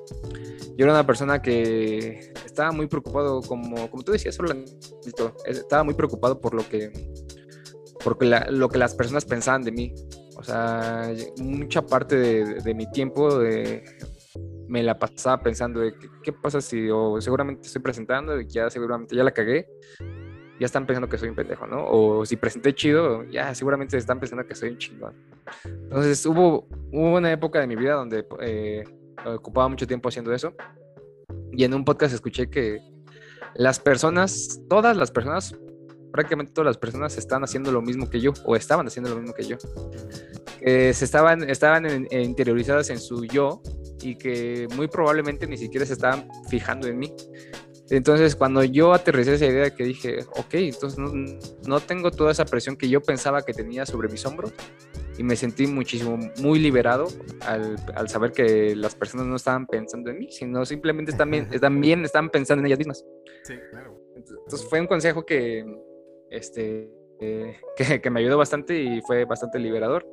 [0.76, 4.38] yo era una persona que estaba muy preocupado, como, como tú decías,
[5.46, 6.92] estaba muy preocupado por lo que,
[8.04, 9.94] por lo que las personas pensaban de mí.
[10.36, 13.40] O sea, mucha parte de, mi tiempo
[14.68, 19.16] me la pasaba pensando de qué, pasa si o seguramente estoy presentando y ya seguramente
[19.16, 19.66] ya la cagué
[20.59, 21.85] ya están pensando que soy un pendejo, ¿no?
[21.87, 25.14] O si presenté chido, ya seguramente están pensando que soy un chingón.
[25.64, 28.85] Entonces hubo, hubo una época de mi vida donde eh,
[29.25, 30.55] ocupaba mucho tiempo haciendo eso.
[31.53, 32.81] Y en un podcast escuché que
[33.55, 35.55] las personas, todas las personas,
[36.12, 39.35] prácticamente todas las personas están haciendo lo mismo que yo, o estaban haciendo lo mismo
[39.35, 39.57] que yo.
[40.61, 43.62] Que se estaban, estaban interiorizadas en su yo
[44.03, 47.12] y que muy probablemente ni siquiera se estaban fijando en mí.
[47.90, 52.77] Entonces, cuando yo aterricé esa idea que dije, ok, entonces no, tengo toda esa presión
[52.77, 54.53] que yo pensaba que tenía sobre mis hombros
[55.16, 57.07] y me sentí muchísimo, muy liberado
[57.40, 62.29] al, saber que las personas no estaban pensando en mí, sino simplemente también, también estaban
[62.31, 63.05] pensando en ellas mismas.
[63.44, 64.01] Sí, claro.
[64.16, 65.64] Entonces, fue un consejo que,
[66.31, 67.57] este, eh,
[68.03, 70.07] que me ayudó bastante y fue bastante liberador.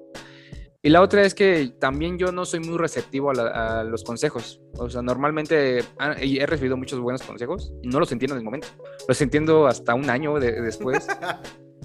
[0.85, 4.59] Y la otra es que también yo no soy muy receptivo a, los consejos.
[4.73, 5.79] O sea, normalmente
[6.19, 8.67] he recibido muchos buenos consejos y no los entiendo en el momento.
[9.07, 11.07] Los entiendo hasta un año después.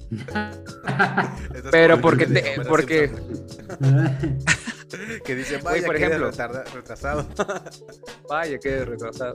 [1.71, 2.27] Pero porque,
[2.67, 3.09] porque
[5.23, 6.31] que dice, vaya, por ejemplo,
[6.73, 7.27] retrasado.
[8.29, 9.33] vaya, qué retrasado.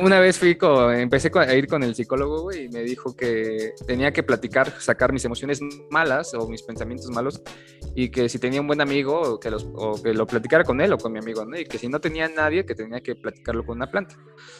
[0.00, 3.72] Una vez fui con, empecé a ir con el psicólogo, güey, y me dijo que
[3.86, 7.42] tenía que platicar, sacar mis emociones malas o mis pensamientos malos,
[7.94, 10.92] y que si tenía un buen amigo, que los, o que lo platicara con él
[10.92, 11.58] o con mi amigo, ¿no?
[11.58, 14.16] Y que si no tenía nadie, que tenía que platicarlo con una planta.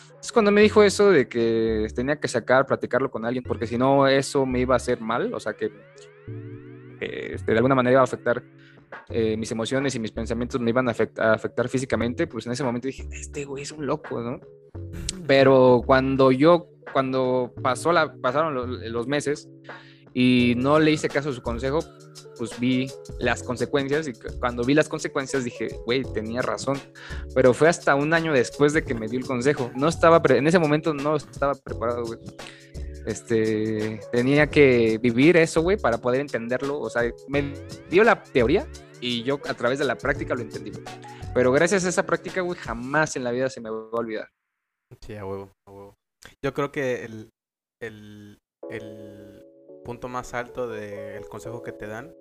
[0.08, 3.78] Entonces cuando me dijo eso de que tenía que sacar, platicarlo con alguien, porque si
[3.78, 5.72] no eso me iba a hacer mal, o sea que
[7.00, 8.42] este, de alguna manera iba a afectar
[9.08, 12.86] eh, mis emociones y mis pensamientos me iban a, afectar físicamente, pues en ese momento
[12.86, 14.40] dije, este güey es un loco, ¿no?
[15.26, 18.54] Pero cuando yo, cuando pasó la, pasaron
[18.92, 19.48] los, meses
[20.14, 21.80] y no le hice caso a su consejo,
[22.38, 26.78] pues vi las consecuencias y cuando vi las consecuencias dije, güey, tenía razón.
[27.34, 29.70] Pero fue hasta un año después de que me dio el consejo.
[29.76, 32.18] No estaba, en ese momento no estaba preparado, güey.
[33.06, 36.80] Este, tenía que vivir eso, güey, para poder entenderlo.
[36.80, 37.54] O sea, me
[37.88, 38.66] dio la teoría
[39.00, 40.72] y yo a través de la práctica lo entendí.
[41.34, 44.28] Pero gracias a esa práctica, güey, jamás en la vida se me va a olvidar.
[45.00, 45.94] Sí, a huevo, a huevo.
[46.44, 47.30] Yo creo que el,
[47.80, 49.46] el, el
[49.84, 52.14] punto más alto del consejo que te dan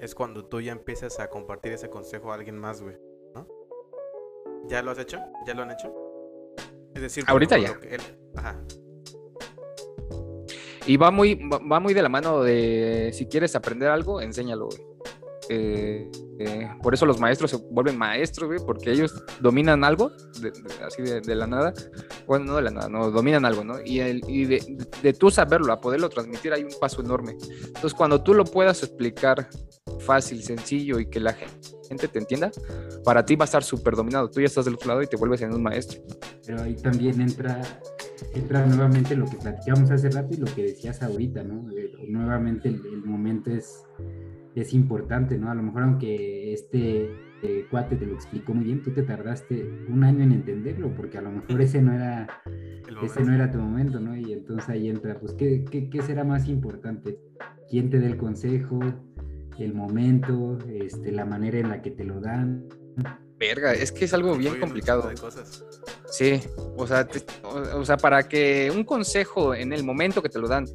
[0.00, 2.96] es cuando tú ya empiezas a compartir ese consejo a alguien más, güey.
[3.34, 3.46] ¿No?
[4.68, 5.18] ¿Ya lo has hecho?
[5.46, 5.94] ¿Ya lo han hecho?
[6.94, 7.78] Es decir, ahorita ya.
[8.36, 8.62] Ajá.
[10.86, 14.68] Y va muy, va muy de la mano de si quieres aprender algo, enséñalo,
[15.48, 20.10] eh, eh, por eso los maestros se vuelven maestros, porque ellos dominan algo,
[20.84, 21.72] así de, la nada.
[22.26, 23.76] Bueno, no de la nada, no, dominan algo, ¿no?
[23.84, 27.36] Y, el, y de, de, tú saberlo, a poderlo transmitir, hay un paso enorme.
[27.66, 29.48] Entonces, cuando tú lo puedas explicar
[30.00, 31.34] fácil, sencillo y que la
[31.88, 32.50] gente te entienda,
[33.04, 34.30] para ti va a estar súper dominado.
[34.30, 36.00] Tú ya estás del otro lado y te vuelves en un maestro.
[36.44, 37.60] Pero ahí también entra
[38.34, 41.70] entra nuevamente lo que platicamos hace rato y lo que decías ahorita, ¿no?
[41.70, 43.84] Eh, nuevamente el, momento es,
[44.54, 45.50] es importante, ¿no?
[45.50, 47.10] A lo mejor aunque este
[47.42, 51.18] eh, cuate te lo explicó muy bien, tú te tardaste un año en entenderlo, porque
[51.18, 52.26] a lo mejor ese no era,
[53.02, 54.16] ese no era tu momento, ¿no?
[54.16, 57.18] Y entonces ahí entra, pues, ¿qué, qué, qué será más importante?
[57.68, 58.80] ¿Quién te dé el consejo?
[59.58, 60.58] ¿El momento?
[60.68, 62.66] Este, ¿La manera en la que te lo dan?
[63.38, 65.10] verga, es que es algo bien complicado.
[66.08, 66.40] Sí,
[66.76, 67.08] o sea,
[67.74, 70.66] o, sea, para que un consejo en el momento que te lo dan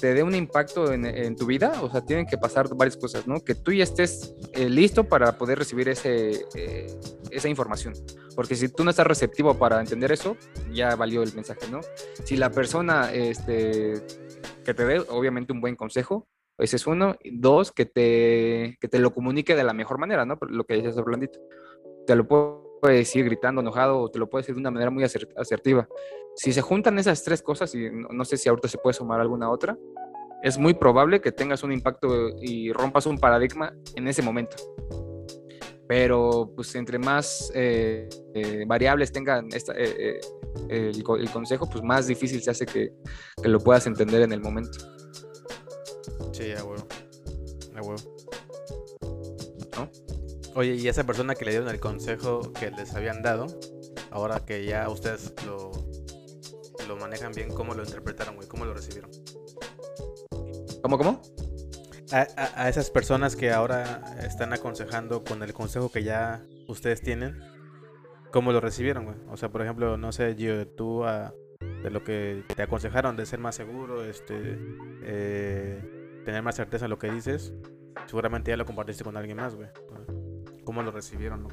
[0.00, 3.40] te dé un impacto en, tu vida, o sea, tienen que pasar varias cosas, ¿no?
[3.40, 6.86] Que tú ya estés eh, listo para poder recibir ese, eh,
[7.30, 7.94] esa información.
[8.34, 10.36] Porque si tú no estás receptivo para entender eso,
[10.70, 11.80] ya valió el mensaje, ¿no?
[12.24, 13.94] Si la persona este,
[14.64, 17.16] que te dé, obviamente, un buen consejo, ese es uno.
[17.24, 20.38] Dos, que te, que te lo comunique de la mejor manera, ¿no?
[20.48, 21.38] Lo que dices, Orlandito.
[22.06, 22.26] Te lo
[22.80, 25.88] puede decir gritando, enojado, o te lo puede decir de una manera muy asertiva.
[26.34, 29.50] Si se juntan esas tres cosas, y no, sé si ahorita se puede sumar alguna
[29.50, 29.76] otra,
[30.42, 32.08] es muy probable que tengas un impacto
[32.40, 34.56] y rompas un paradigma en ese momento.
[35.88, 40.20] Pero pues entre más eh, eh, variables tengan esta, eh,
[40.68, 42.92] el, consejo, pues más difícil se hace que,
[43.40, 44.78] que, lo puedas entender en el momento.
[46.32, 46.86] Sí, a huevo.
[47.74, 48.16] A huevo.
[49.76, 50.05] ¿No?
[50.56, 53.46] Oye, y esa persona que le dieron el consejo que les habían dado,
[54.10, 55.70] ahora que ya ustedes lo,
[56.88, 58.48] lo manejan bien, ¿cómo lo interpretaron, güey?
[58.48, 59.10] ¿Cómo lo recibieron?
[60.80, 61.20] ¿Cómo, cómo?
[62.10, 67.38] A, esas personas que ahora están aconsejando con el consejo que ya ustedes tienen,
[68.32, 69.16] ¿cómo lo recibieron, güey?
[69.28, 71.04] O sea, por ejemplo, no sé, yo, tú
[71.60, 74.58] de lo que te aconsejaron de ser más seguro, este,
[75.02, 77.52] eh, tener más certeza en lo que dices,
[78.06, 79.68] seguramente ya lo compartiste con alguien más, güey.
[80.66, 81.48] ¿Cómo lo recibieron, no?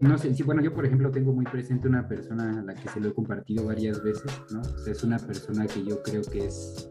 [0.00, 2.88] No sé, sí, bueno, yo por ejemplo tengo muy presente una persona a la que
[2.88, 4.62] se lo he compartido varias veces, ¿no?
[4.62, 6.88] O sea, es una persona que yo creo que es,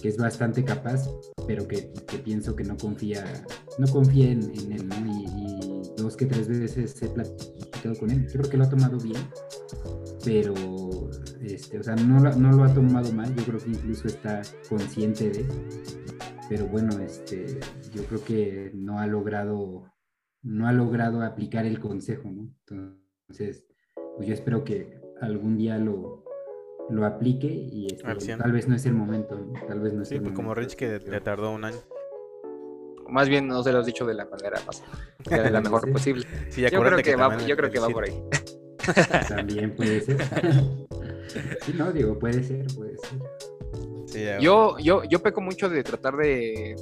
[0.00, 1.10] que es bastante capaz,
[1.46, 1.92] pero que,
[2.24, 3.22] pienso que no confía,
[3.78, 4.42] no confía en,
[4.72, 4.96] él, ¿no?
[5.06, 8.26] Y, dos que tres veces he platicado con él.
[8.28, 9.20] Yo creo que lo ha tomado bien,
[10.24, 10.54] pero,
[11.42, 15.30] este, o sea, no, no lo ha tomado mal, yo creo que incluso está consciente
[15.30, 15.46] de,
[16.48, 17.58] pero bueno, este,
[17.92, 19.90] yo creo que no ha logrado
[20.44, 22.54] no ha logrado aplicar el consejo, ¿no?
[22.68, 23.66] Entonces,
[24.16, 26.22] pues yo espero que algún día lo,
[26.90, 30.20] lo aplique y este, tal vez no es el momento, tal vez no es sí,
[30.20, 31.78] pues como Rich que le tardó un año.
[33.08, 34.82] Más bien no se lo has dicho de la manera más,
[35.30, 36.26] de la mejor posible.
[36.56, 38.22] yo creo que, va, yo creo que va por ahí.
[39.28, 40.18] También puede ser.
[41.28, 43.20] Sí, no, digo, puede ser, puede ser
[44.40, 46.76] yo, yo, yo peco mucho de tratar de,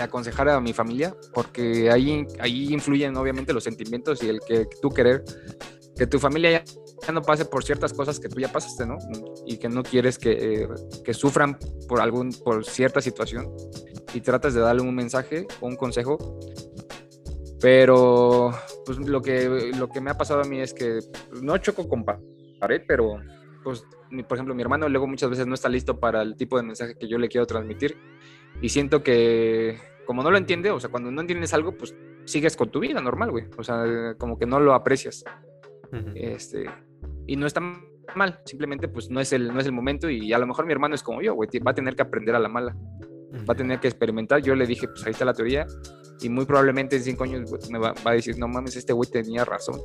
[0.00, 4.90] aconsejar a mi familia, porque ahí, ahí influyen obviamente los sentimientos y el que, tú
[4.90, 5.24] querer
[5.96, 6.64] que tu familia
[7.06, 8.98] ya, no pase por ciertas cosas que tú ya pasaste, ¿no?
[9.46, 10.68] Y que no quieres que,
[11.04, 13.54] que sufran por, algún, por cierta situación
[14.12, 16.18] y tratas de darle un mensaje o un consejo.
[17.60, 18.52] Pero
[18.84, 20.98] pues lo que, lo que me ha pasado a mí es que
[21.30, 23.20] pues, no choco con pared, pero
[23.64, 23.84] pues
[24.28, 26.96] por ejemplo, mi hermano luego muchas veces no está listo para el tipo de mensaje
[26.96, 27.96] que yo le quiero transmitir
[28.60, 32.56] y siento que como no lo entiende, o sea, cuando no entiendes algo, pues sigues
[32.56, 33.46] con tu vida normal, güey.
[33.56, 35.24] O sea, como que no lo aprecias.
[36.14, 36.66] Este,
[37.26, 37.60] y no está
[38.16, 40.72] mal, simplemente pues no es el no es el momento y a lo mejor mi
[40.72, 42.76] hermano es como yo, güey, va a tener que aprender a la mala.
[43.48, 44.40] Va a tener que experimentar.
[44.42, 45.66] Yo le dije, pues ahí está la teoría
[46.20, 49.10] y muy probablemente en cinco años me va, va a decir, no mames, este güey
[49.10, 49.80] tenía razón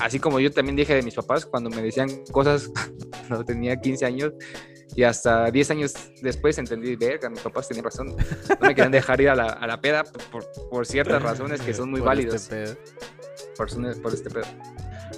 [0.00, 2.70] así como yo también dije de mis papás cuando me decían cosas
[3.28, 4.32] cuando tenía 15 años
[4.94, 8.08] y hasta 10 años después entendí, verga, mis papás tenían razón.
[8.08, 11.74] No me querían dejar ir a la, a la peda por, por, ciertas razones que
[11.74, 12.50] son muy por válidas.
[12.50, 12.78] Este
[13.56, 13.68] por,
[14.02, 14.46] por este pedo.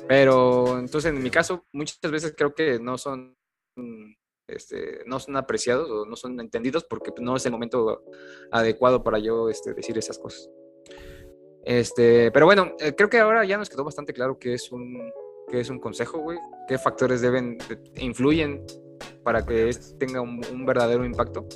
[0.08, 3.36] Pero entonces en mi caso muchas veces creo que no son
[4.48, 8.02] este, no son apreciados o no son entendidos porque no es el momento
[8.50, 10.48] adecuado para yo este, decir esas cosas.
[11.68, 15.12] Este, pero bueno, eh, creo que ahora ya nos quedó bastante claro que es un,
[15.50, 16.38] que es un consejo, güey.
[16.66, 17.58] ¿Qué factores deben,
[17.96, 18.64] influyen
[19.22, 21.46] para que tenga un, verdadero impacto?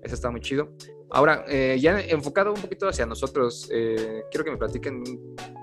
[0.00, 0.68] Eso está muy chido.
[1.10, 5.02] Ahora, eh, ya enfocado un poquito hacia nosotros, eh, quiero que me platiquen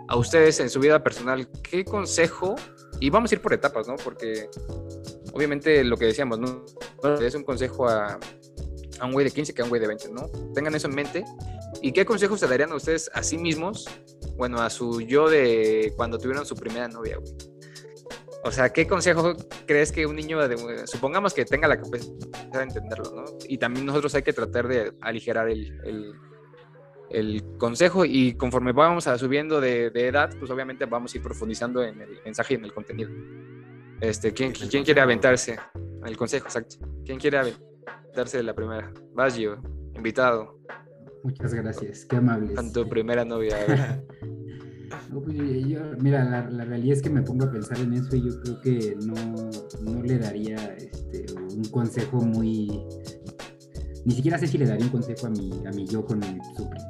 [0.09, 2.55] a ustedes en su vida personal, ¿qué consejo?
[2.99, 3.95] Y vamos a ir por etapas, ¿no?
[3.95, 4.49] Porque
[5.31, 6.65] obviamente lo que decíamos, ¿no?
[7.21, 8.19] Es un consejo a,
[8.99, 10.29] a un güey de 15 que a un güey de 20, ¿no?
[10.53, 11.25] Tengan eso en mente
[11.81, 13.85] ¿Y qué consejos se darían a ustedes a sí mismos?
[14.37, 17.31] Bueno, a su yo de cuando tuvieron su primera novia, güey.
[18.43, 22.13] O sea, ¿qué consejo crees que un niño, de, supongamos que tenga la capacidad
[22.53, 23.25] de entenderlo, ¿no?
[23.47, 26.13] Y también nosotros hay que tratar de aligerar el,
[27.09, 31.83] el, consejo y conforme vamos a subiendo de, edad, pues obviamente vamos a ir profundizando
[31.83, 33.09] en el mensaje y en el contenido.
[33.99, 35.57] Este, ¿quién, ¿quién quiere aventarse?
[36.05, 36.77] El consejo, exacto.
[37.03, 37.74] ¿Quién quiere aventarse
[38.15, 38.93] de la primera?
[39.13, 39.57] Vas, yo,
[39.93, 40.57] invitado.
[41.23, 42.55] Muchas gracias, qué amables.
[42.55, 43.57] Con tu primera novia.
[45.11, 45.35] Pues,
[45.99, 48.97] mira, la, realidad es que me pongo a pensar en eso y yo creo que
[49.05, 52.85] no, le daría este, un consejo muy,
[54.05, 56.37] ni siquiera sé si le daría un consejo a mi, a mi yo con mi,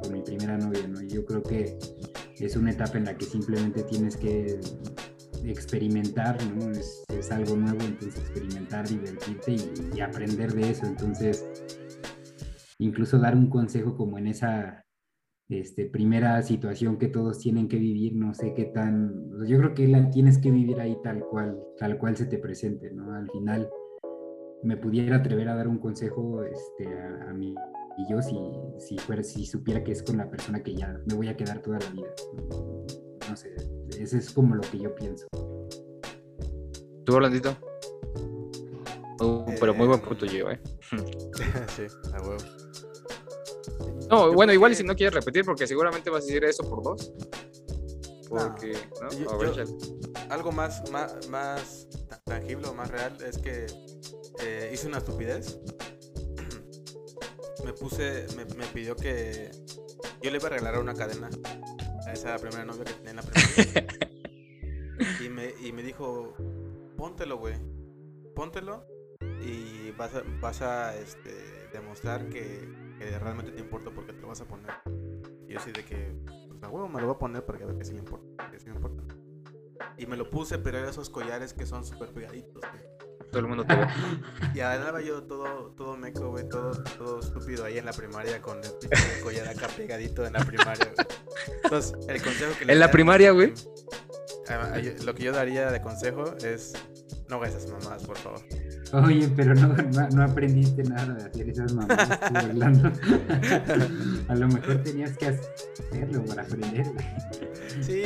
[0.02, 1.00] con mi primera novia, ¿no?
[1.02, 1.78] Yo creo que
[2.38, 4.60] es una etapa en la que simplemente tienes que
[5.50, 6.38] experimentar.
[6.72, 9.56] Es, algo nuevo, entonces experimentar, divertirte
[9.94, 10.86] y, aprender de eso.
[10.86, 11.44] Entonces,
[12.78, 14.84] incluso dar un consejo como en esa
[15.48, 19.88] este, primera situación que todos tienen que vivir, no sé qué tan, yo creo que
[19.88, 23.12] la tienes que vivir ahí tal cual, tal cual se te presente, ¿no?
[23.12, 23.68] Al final
[24.62, 26.88] me pudiera atrever a dar un consejo este,
[27.28, 27.54] a, mí
[27.98, 28.36] y yo si,
[28.78, 31.60] si, fuera, si supiera que es con la persona que ya me voy a quedar
[31.60, 33.05] toda la vida.
[33.34, 33.56] Sé,
[33.98, 35.26] ese es como lo que yo pienso.
[37.04, 37.56] ¿Tú, Orlandito?
[39.20, 40.60] Uh, pero muy buen punto yo, ¿eh?
[41.76, 42.36] sí, a huevo.
[44.10, 46.82] No, bueno, igual y si no quieres repetir, porque seguramente vas a decir eso por
[46.82, 47.12] dos.
[48.28, 49.08] Porque, ¿no?
[50.30, 51.88] algo más, más, más
[52.24, 53.66] tangible o más real es que
[54.40, 55.60] eh, hice una estupidez.
[57.64, 59.50] me puse, me, me, pidió que
[60.22, 61.30] yo le iba a regalar una cadena
[62.06, 63.86] a esa primera novia que tenía en la primera.
[65.24, 66.34] y, me, y me dijo,
[66.96, 67.56] póntelo, güey.
[68.34, 68.86] Póntelo
[69.42, 74.28] y vas a, vas a este, demostrar que, que, realmente te importa porque te lo
[74.28, 74.70] vas a poner.
[75.48, 76.12] Y yo así de que,
[76.48, 78.50] pues a huevo me lo voy a poner porque a ver que sí me importa.
[78.50, 79.02] Que sí me importa.
[79.98, 82.62] Y me lo puse, pero eran esos collares que son súper pegaditos,
[83.36, 83.86] Todo el mundo te ve.
[84.54, 88.62] Y andaba yo todo, todo meco, güey, todo, todo estúpido ahí en la primaria con
[88.64, 91.06] el collar acá pegadito en la primaria, güey.
[91.62, 93.52] Entonces, el consejo que le ¿En la primaria, güey?
[95.04, 96.72] Lo que yo daría de consejo es
[97.28, 98.40] no hagas esas mamadas, por favor.
[99.04, 99.68] Oye, pero no,
[100.14, 102.90] no, aprendiste nada de hacer esas mamadas, hablando.
[104.28, 106.86] a lo mejor tenías que hacerlo para aprender.
[107.82, 108.04] Sí,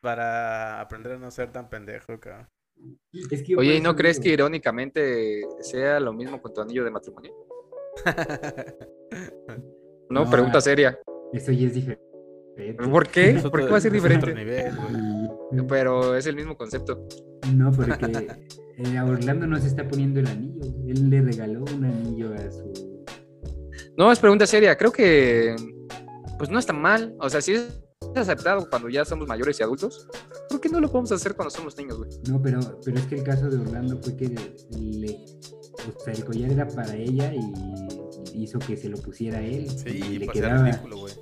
[0.00, 2.48] para aprender a no ser tan pendejo, cabrón.
[3.56, 7.32] Oye, ¿y no crees que irónicamente sea lo mismo con tu anillo de matrimonio?
[10.10, 10.98] no, pregunta seria.
[11.32, 12.04] Eso ya es diferente.
[12.90, 13.40] ¿Por qué?
[13.42, 14.34] ¿Por qué va a ser diferente?
[15.68, 17.06] Pero es el mismo concepto.
[17.54, 17.92] No, porque
[18.76, 20.60] eh, a Orlando no se está poniendo el anillo.
[20.86, 23.04] Él le regaló un anillo a su.
[23.96, 24.76] No, es pregunta seria.
[24.76, 25.56] Creo que.
[26.38, 27.14] Pues no está mal.
[27.18, 27.80] O sea, si es
[28.16, 30.08] aceptado cuando ya somos mayores y adultos,
[30.48, 32.10] ¿por qué no lo podemos hacer cuando somos niños, güey?
[32.28, 35.26] No, pero, pero es que el caso de Orlando fue que le.
[35.88, 39.68] O sea, el collar era para ella y hizo que se lo pusiera a él.
[39.70, 40.62] Sí, y le pues quedaba.
[40.62, 41.14] Ridículo, güey.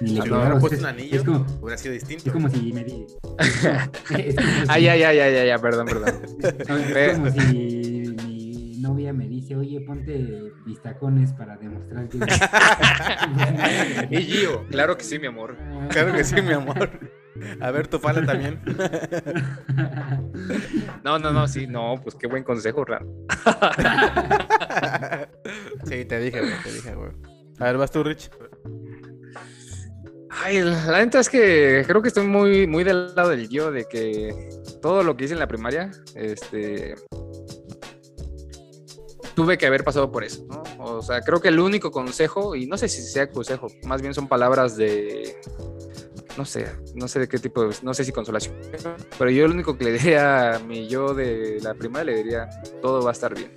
[0.00, 0.58] Ni le si quedaba.
[0.58, 2.24] puesto un anillo, es como, hubiera sido distinto.
[2.26, 3.06] Es como si me di...
[4.68, 6.14] ay, ay, ay, ay, ay, perdón, perdón.
[6.96, 7.77] es como si mi
[8.88, 12.18] novia me dice, oye, ponte pistacones para demostrar que...
[14.16, 15.56] y Gio, claro que sí, mi amor.
[15.90, 16.90] Claro que sí, mi amor.
[17.60, 18.60] A ver, tu fala también.
[21.04, 23.06] No, no, no, sí, no, pues qué buen consejo, Ram.
[25.84, 27.12] Sí, te dije, güey, te dije, güey.
[27.58, 28.30] A ver, vas tú, Rich.
[30.30, 33.86] Ay, la neta es que creo que estoy muy, muy del lado del yo, de
[33.86, 34.50] que
[34.82, 36.94] todo lo que hice en la primaria, este.
[39.38, 40.64] Tuve que haber pasado por eso, ¿no?
[40.96, 44.12] O sea, creo que el único consejo, y no sé si sea consejo, más bien
[44.12, 45.36] son palabras de,
[46.36, 46.66] no sé,
[46.96, 48.56] no sé de qué tipo, de, no sé si consolación,
[49.16, 52.48] pero yo lo único que le diría a mi yo de la primaria le diría,
[52.82, 53.54] todo va a estar bien.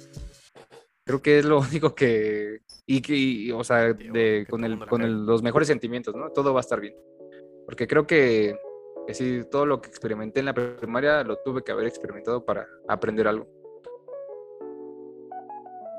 [1.03, 5.41] Creo que es lo único que, y que, o sea, de, con, el, con los
[5.41, 6.29] mejores sentimientos, ¿no?
[6.29, 6.93] Todo va a estar bien.
[7.65, 8.55] Porque creo que,
[9.07, 12.67] que sí, todo lo que experimenté en la primaria lo tuve que haber experimentado para
[12.87, 13.60] aprender algo.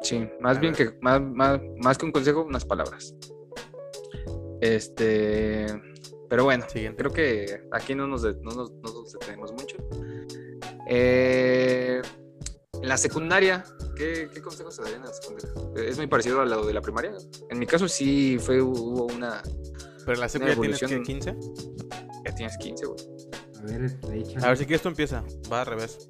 [0.02, 3.14] Sí, más bien que, más, más, más que un consejo, unas palabras.
[4.60, 5.66] Este,
[6.28, 9.76] pero bueno, creo que aquí no nos, detenemos mucho.
[10.88, 12.00] Eh,
[12.80, 13.64] en la secundaria,
[13.96, 15.52] ¿qué, consejos se darían en la secundaria?
[15.76, 17.12] ¿Es muy parecido a lo de la primaria?
[17.50, 19.42] En mi caso sí fue, hubo una.
[20.06, 21.36] ¿Pero en la secundaria tienes 15?
[22.24, 23.00] Ya tienes 15, güey.
[23.58, 25.22] A ver, A ver si quieres tú empieza.
[25.52, 26.08] Va al revés.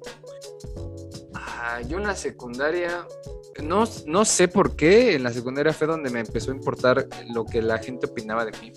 [1.33, 3.05] Ah, yo en la secundaria.
[3.61, 7.45] No, no sé por qué en la secundaria fue donde me empezó a importar lo
[7.45, 8.71] que la gente opinaba de mí.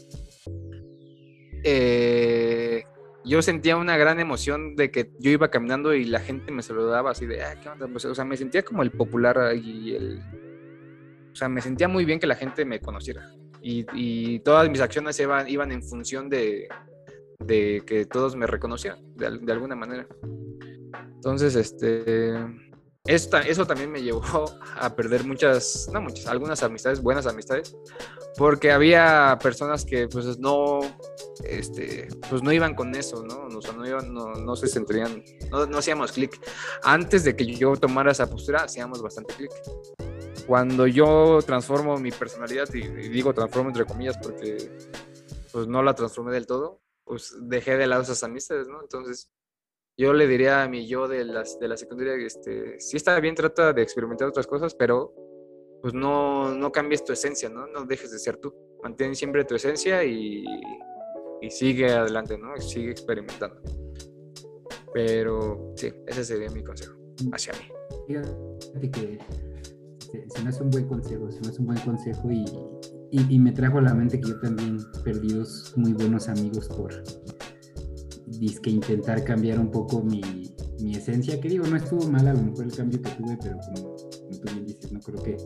[1.64, 2.85] Eh,
[3.24, 7.11] yo sentía una gran emoción de que yo iba caminando y la gente me saludaba
[7.11, 7.89] así de, ah, ¿qué onda?
[7.89, 10.20] Pues, o sea, me sentía como el popular y el...
[11.33, 13.31] O sea, me sentía muy bien que la gente me conociera.
[13.61, 16.68] Y, todas mis acciones iban, iban en función de,
[17.41, 20.07] de, que todos me reconocieran, de, de alguna manera.
[21.16, 22.33] Entonces, este
[23.07, 24.23] eso también me llevó
[24.77, 27.77] a perder muchas, no muchas, algunas amistades, buenas amistades,
[28.37, 30.81] porque había personas que pues no,
[31.45, 33.47] este, pues no iban con eso, ¿no?
[33.57, 36.41] O sea, no, iban, no, no se sentirían, no, no hacíamos clic.
[36.83, 39.51] Antes de que yo tomara esa postura, hacíamos bastante clic.
[40.47, 44.71] cuando yo transformo mi personalidad, y, digo transformo entre comillas porque
[45.53, 48.81] pues no la transformé del todo, pues dejé de lado esas amistades, ¿no?
[48.83, 49.31] Entonces,
[49.99, 53.34] yo le diría a mi yo de, las, de la secundaria, este, sí está bien,
[53.34, 55.14] trata de experimentar otras cosas, pero
[55.80, 57.66] pues no, no cambies tu esencia, ¿no?
[57.66, 58.55] No dejes de ser tú.
[58.82, 60.44] Mantén siempre tu esencia y,
[61.40, 62.57] y sigue adelante, ¿no?
[62.59, 63.61] Sigue experimentando.
[64.92, 66.94] Pero sí, ese sería mi consejo
[67.32, 67.68] hacia mí.
[68.07, 69.18] Fíjate que
[70.28, 72.44] se, me hace un buen consejo, se me hace un buen consejo y,
[73.11, 76.92] y, me trajo a la mente que yo también perdí dos muy buenos amigos por
[78.62, 80.20] que intentar cambiar un poco mi,
[80.81, 83.59] mi, esencia, que digo, no estuvo mal a lo mejor el cambio que tuve, pero
[83.59, 85.37] como, tú bien dices, no creo que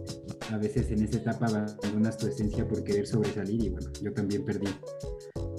[0.50, 4.44] a veces en esa etapa abandonas tu esencia por querer sobresalir y bueno, yo también
[4.44, 4.68] perdí,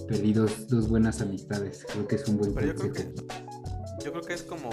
[0.08, 2.74] perdí dos, dos buenas amistades, creo que es un buen consejo.
[2.74, 4.70] Yo creo que, yo creo que es como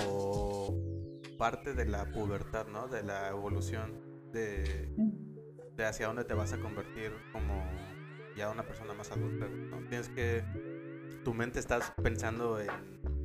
[1.38, 2.88] parte de la pubertad, ¿no?
[2.88, 3.92] De la evolución
[4.32, 4.90] de,
[5.76, 7.62] de hacia dónde te vas a convertir como
[8.36, 9.46] ya una persona más adulta.
[9.48, 9.78] ¿no?
[9.88, 10.44] Tienes que,
[11.24, 12.68] tu mente estás pensando en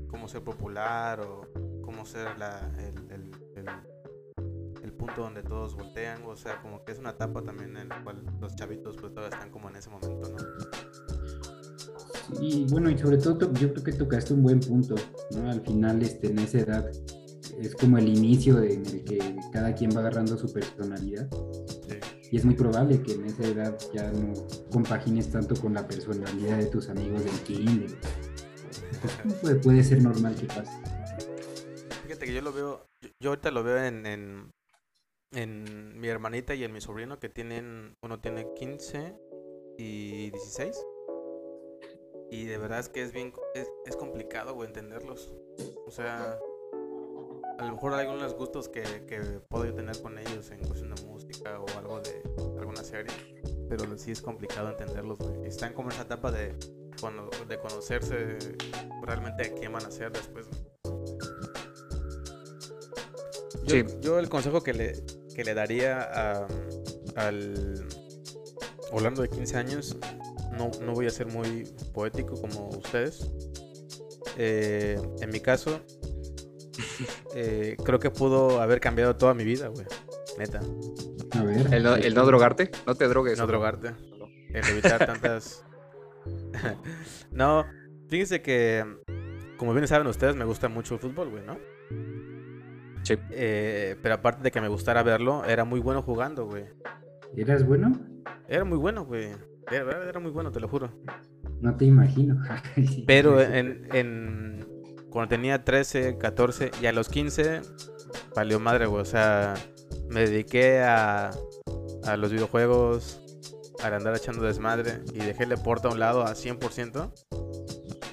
[0.07, 1.47] cómo ser popular o
[1.81, 3.31] cómo ser la, el,
[4.83, 6.23] el, punto donde todos voltean.
[6.25, 9.35] O sea, como que es una etapa también en la cual los chavitos pues todavía
[9.35, 10.37] están como en ese momento, ¿no?
[12.39, 14.95] Y bueno, y sobre todo yo creo que tocaste un buen punto,
[15.31, 15.49] ¿no?
[15.49, 16.89] Al final, este, en esa edad,
[17.59, 21.27] es como el inicio en el que cada quien va agarrando su personalidad.
[22.33, 24.33] Y es muy probable que en esa edad ya no
[24.71, 27.91] compagines tanto con la personalidad de tus amigos del kinder.
[29.39, 30.71] puede, puede, ser normal que pase.
[32.01, 32.87] Fíjate que yo lo veo,
[33.21, 34.51] yo ahorita lo veo en, en,
[35.35, 39.15] en mi hermanita y en mi sobrino que tienen, uno tiene 15
[39.77, 40.75] y 16.
[42.31, 45.31] Y de verdad es que es bien, es, es complicado, entenderlos.
[45.85, 46.39] O sea,
[47.59, 51.01] a lo mejor hay algunos gustos que, que puedo tener con ellos en cuestión de
[51.03, 52.21] música o algo de
[52.59, 53.13] alguna serie,
[53.69, 56.55] pero sí es complicado entenderlos, Están como en esa etapa de,
[56.99, 58.37] cuando, de conocerse
[59.03, 60.47] realmente a quién van a ser después.
[63.65, 66.47] Yo, yo, el consejo que le, que le daría a,
[67.15, 67.87] al
[68.91, 69.97] Orlando de 15 años,
[70.51, 73.31] no, no voy a ser muy poético como ustedes.
[74.37, 75.79] Eh, en mi caso,
[77.35, 79.85] eh, creo que pudo haber cambiado toda mi vida, güey.
[80.37, 80.61] Neta.
[81.31, 81.73] A ver.
[81.73, 83.37] El no, drogarte, no te drogues.
[83.37, 83.93] No drogarte.
[84.53, 85.65] El evitar tantas.
[87.31, 87.65] no,
[88.09, 88.85] fíjense que,
[89.57, 91.57] como bien saben ustedes, me gusta mucho el fútbol, güey, ¿no?
[93.03, 93.15] Sí.
[93.31, 96.65] Eh, pero aparte de que me gustara verlo, era muy bueno jugando, güey.
[97.35, 97.91] ¿Eras bueno?
[98.47, 99.31] Era muy bueno, güey.
[99.71, 100.91] Era, era, muy bueno, te lo juro.
[101.61, 102.41] No te imagino.
[103.07, 104.52] pero en, en,
[105.13, 107.61] cuando tenía 13, 14 y a los 15
[108.35, 109.03] valió madre, güey.
[109.03, 109.53] O sea,
[110.09, 111.29] me dediqué a,
[112.03, 113.21] a los videojuegos,
[113.83, 117.13] a andar echando desmadre y dejé el deporte a un lado a 100%.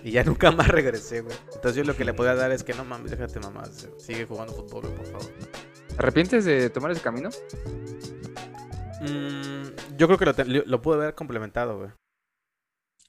[0.04, 1.34] Y ya nunca más regresé, güey.
[1.54, 3.64] Entonces yo lo que le podía dar es que no mames, déjate mamá,
[3.96, 5.30] sigue jugando fútbol, por favor.
[5.88, 7.30] ¿Te arrepientes de tomar ese camino?
[9.00, 11.90] Mm, yo creo que lo, lo pude haber complementado, güey.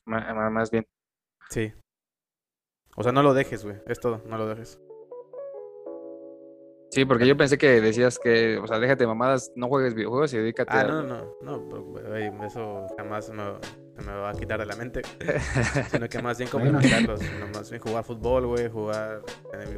[0.05, 0.87] más bien.
[1.49, 1.73] Sí.
[2.95, 3.77] O sea, no lo dejes, güey.
[3.87, 4.79] Es todo, no lo dejes.
[6.91, 10.39] Sí, porque yo pensé que decías que, o sea, déjate mamadas, no juegues videojuegos y
[10.39, 10.87] dedícate ah, a...
[10.87, 13.43] no, no, no, eso jamás me,
[14.05, 15.01] me va a quitar de la mente.
[15.89, 17.21] sino que más bien complementarlos,
[17.53, 19.21] más bien jugar fútbol, güey, jugar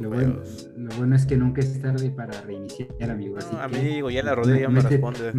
[0.02, 0.42] lo bueno,
[0.76, 3.38] lo bueno, es que nunca es tarde para reiniciar, amigo.
[3.52, 5.34] No, amigo, ya la rodilla me responde.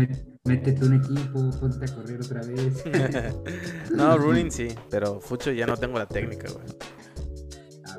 [0.45, 2.85] métete un equipo, ponte a correr otra vez.
[3.91, 6.67] no, running sí, pero fucho ya no tengo la técnica, güey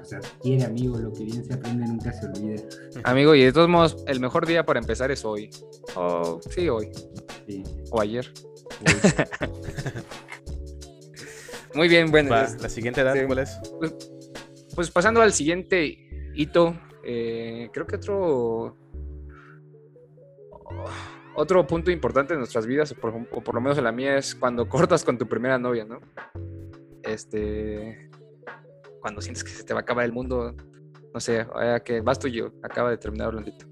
[0.05, 2.61] o sea, quiere amigo, lo que bien se aprende nunca se olvida.
[3.03, 5.49] Amigo, y de todos modos, el mejor día para empezar es hoy.
[5.95, 6.91] Oh, sí, hoy.
[7.47, 7.63] Sí.
[7.89, 8.31] O ayer.
[11.73, 12.29] Muy bien, bueno.
[12.29, 13.59] ¿La siguiente edad cuál es?
[13.79, 13.95] Pues,
[14.75, 15.97] pues, pasando al siguiente
[16.35, 18.77] hito, eh, creo que otro
[21.33, 24.17] otro punto importante en nuestras vidas, o por, o por, lo menos en la mía,
[24.17, 25.99] es cuando cortas con tu primera novia, ¿no?
[27.01, 28.09] Este,
[29.05, 30.55] cuando sientes que se te va a acabar el mundo,
[31.13, 31.45] no sé,
[31.83, 33.67] que vas tuyo, acaba de terminar Orlandito.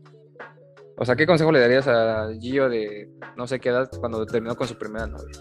[0.95, 4.55] O sea, ¿qué consejo le darías a Gio de no sé qué edad cuando terminó
[4.55, 5.34] con su primera novia?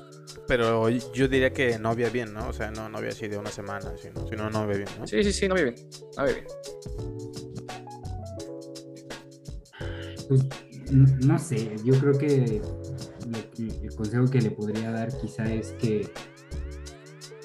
[0.48, 2.48] Pero yo diría que novia bien, ¿no?
[2.48, 5.06] O sea, no novia así de una semana, sino, sino novia bien, ¿no?
[5.06, 5.74] Sí, sí, sí, novia bien.
[6.16, 6.46] Novia bien.
[10.26, 10.46] Pues
[11.26, 12.62] no sé, yo creo que
[13.58, 16.10] el consejo que le podría dar quizá es que,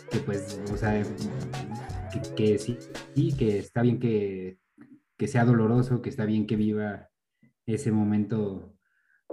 [0.09, 1.03] que pues, o sea,
[2.36, 2.78] que, sí,
[3.15, 4.59] y que está bien que,
[5.26, 7.09] sea doloroso, que está bien que viva
[7.65, 8.74] ese momento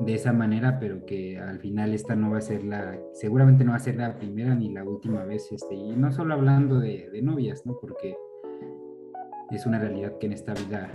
[0.01, 3.71] de esa manera, pero que al final esta no va a ser la, seguramente no
[3.71, 7.21] va a ser la primera ni la última vez, este, y no solo hablando de,
[7.23, 7.79] novias, ¿no?
[7.81, 8.17] Porque
[9.51, 10.91] es una realidad que en esta vida,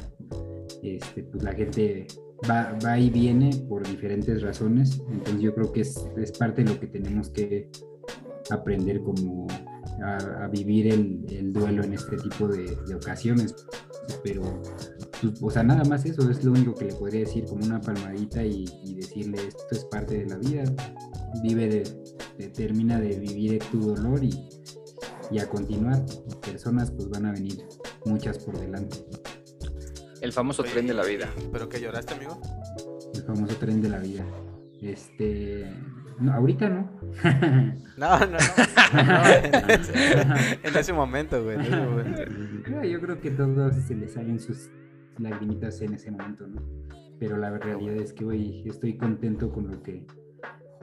[0.84, 2.08] este, pues la gente
[2.50, 6.74] va, va y viene por diferentes razones, entonces yo creo que es, es parte de
[6.74, 7.70] lo que tenemos que
[8.50, 9.48] aprender como
[10.04, 13.56] a, vivir el, duelo en este tipo de, ocasiones.
[14.24, 14.62] Pero,
[15.22, 17.80] pues, o sea, nada más eso es lo único que le podría decir como una
[17.80, 20.64] palmadita y, decirle esto es parte de la vida,
[21.44, 21.68] vive
[22.38, 24.50] de, termina de vivir tu dolor y,
[25.32, 26.04] y a continuar.
[26.42, 27.66] Personas pues van a venir
[28.06, 28.98] muchas por delante.
[30.22, 31.34] El famoso tren de la vida.
[31.52, 32.42] ¿Pero que lloraste, amigo?
[33.14, 34.26] El famoso tren de la vida.
[34.82, 35.66] Este,
[36.20, 36.90] no, ahorita no.
[37.98, 38.38] no, no, no.
[40.64, 41.58] en, ese, momento, güey.
[42.90, 44.70] Yo creo que todos se les salen sus
[45.18, 46.62] lagrimitas en ese momento, ¿no?
[47.20, 50.06] Pero la realidad es que, güey, estoy contento con lo que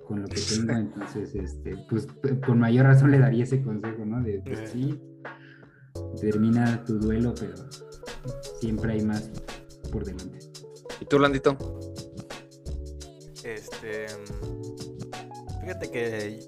[0.07, 2.07] con lo que tengo, entonces, este, pues
[2.47, 4.23] con mayor razón le daría ese consejo, ¿no?
[4.23, 5.01] De, pues, sí,
[6.21, 7.55] termina tu duelo, pero
[8.61, 9.31] siempre hay más
[9.91, 10.39] por delante.
[11.01, 11.57] ¿Y tú, Landito?
[13.83, 14.07] Este
[15.61, 16.39] Fíjate que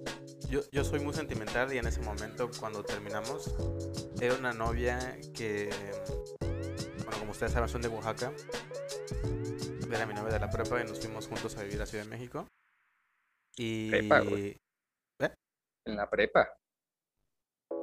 [0.48, 3.52] yo, yo, soy muy sentimental y en ese momento cuando terminamos
[4.20, 5.68] era una novia que,
[7.04, 8.32] bueno, como ustedes saben, son de Oaxaca.
[9.90, 12.10] Era mi novia de la prepa y nos fuimos juntos a vivir a Ciudad de
[12.10, 12.46] México.
[13.56, 13.90] Y...
[13.90, 15.34] Prepa, ¿Eh?
[15.84, 16.48] En la prepa.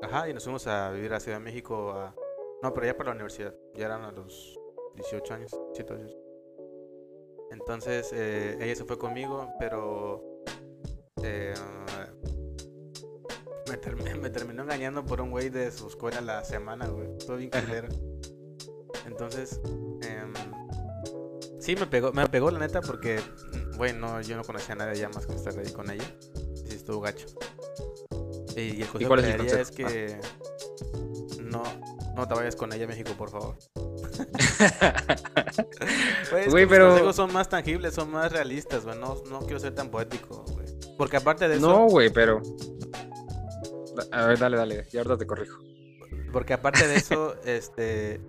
[0.01, 2.15] Ajá, y nos fuimos a vivir a Ciudad de México a...
[2.63, 3.53] No, pero ya para la universidad.
[3.73, 4.57] Ya eran a los
[4.95, 6.24] 18 años, 17 años.
[7.51, 10.23] Entonces, eh, ella se fue conmigo, pero
[11.15, 11.53] este,
[14.21, 17.17] me, terminó engañando por un güey de su escuela la semana, güey.
[17.19, 17.87] Todo bien culero.
[19.05, 19.59] Entonces,
[20.03, 20.23] eh,
[21.59, 23.19] sí me pegó, me pegó la neta porque,
[23.77, 26.05] bueno, yo no conocía a nadie ya más que estar ahí con ella.
[26.55, 27.27] Sí, estuvo gacho.
[28.55, 30.19] Y, el consejo que le es que
[31.41, 31.63] no,
[32.15, 33.57] no te vayas con ella a México, por favor.
[36.49, 36.85] Güey, pero...
[36.85, 38.97] Los consejos son más tangibles, son más realistas, güey.
[38.99, 40.65] No, no quiero ser tan poético, güey.
[40.97, 41.67] Porque aparte de eso.
[41.67, 42.41] No, güey, pero.
[44.11, 44.87] A ver, dale, dale.
[44.91, 45.59] Y ahorita te corrijo.
[46.31, 48.21] Porque aparte de eso, este.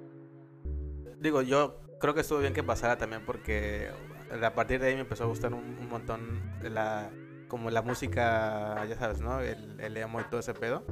[1.19, 3.91] Digo, yo creo que estuvo bien que pasara también porque
[4.31, 7.11] a partir de ahí me empezó a gustar un, montón la.
[7.49, 9.41] Como la música, ya sabes, ¿no?
[9.41, 10.85] El, el emo y todo ese pedo.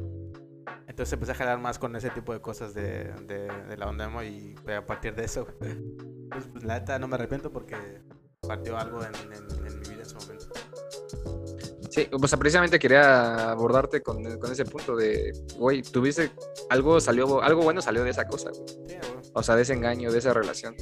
[0.87, 4.22] Entonces empecé a jalar más con ese tipo de cosas de, de, la onda emo
[4.22, 5.76] y a partir de eso, pues,
[6.62, 7.76] la neta no me arrepiento porque
[8.47, 10.47] partió algo en, en mi vida en ese momento.
[11.95, 16.32] Sí, pues precisamente quería abordarte con, con ese punto de, güey, tuviste
[16.68, 18.51] algo salió, algo bueno salió de esa cosa,
[19.32, 20.74] O sea, de ese engaño, de esa relación.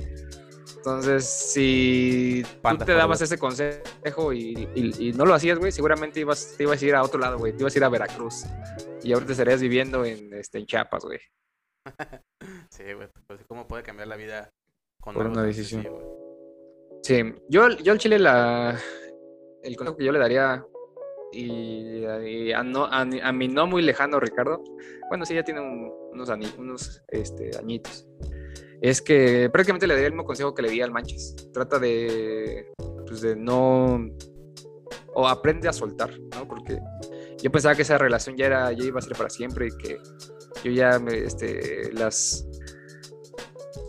[0.79, 6.63] Entonces, si tú te dabas ese consejo y, no lo hacías, güey, seguramente ibas, te
[6.63, 7.53] ibas a ir a otro lado, güey.
[7.53, 8.45] Te ibas a ir a Veracruz.
[9.03, 11.19] Y ahorita estarías viviendo en, este, en Chiapas, güey.
[12.71, 13.09] sí, güey.
[13.27, 14.53] Pues, ¿cómo puede cambiar la vida
[15.01, 15.87] con Por una decisión?
[17.03, 18.79] sí, yo, yo al Chile la...
[19.63, 20.65] El consejo que yo le daría
[21.33, 24.63] y, a, no, a, mi no muy lejano Ricardo,
[25.09, 26.29] bueno, sí, ya tiene unos,
[26.59, 28.07] unos este, añitos,
[28.83, 31.37] es que prácticamente le daría el mismo consejo que le di al Manches.
[31.53, 32.73] Trata de,
[33.07, 34.09] pues de no,
[35.15, 36.47] o aprende a soltar, ¿no?
[36.47, 36.81] Porque
[37.41, 39.99] yo pensaba que esa relación ya, era, ya iba a ser para siempre y que
[40.65, 42.47] yo ya, este, las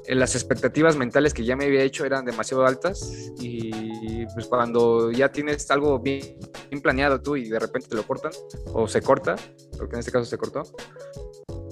[0.08, 5.32] las expectativas mentales que ya me había hecho eran demasiado altas y pues cuando ya
[5.32, 6.38] tienes algo bien,
[6.82, 8.32] planeado tú y de repente te lo cortan
[8.74, 9.36] o se corta,
[9.78, 10.64] porque en este caso se cortó,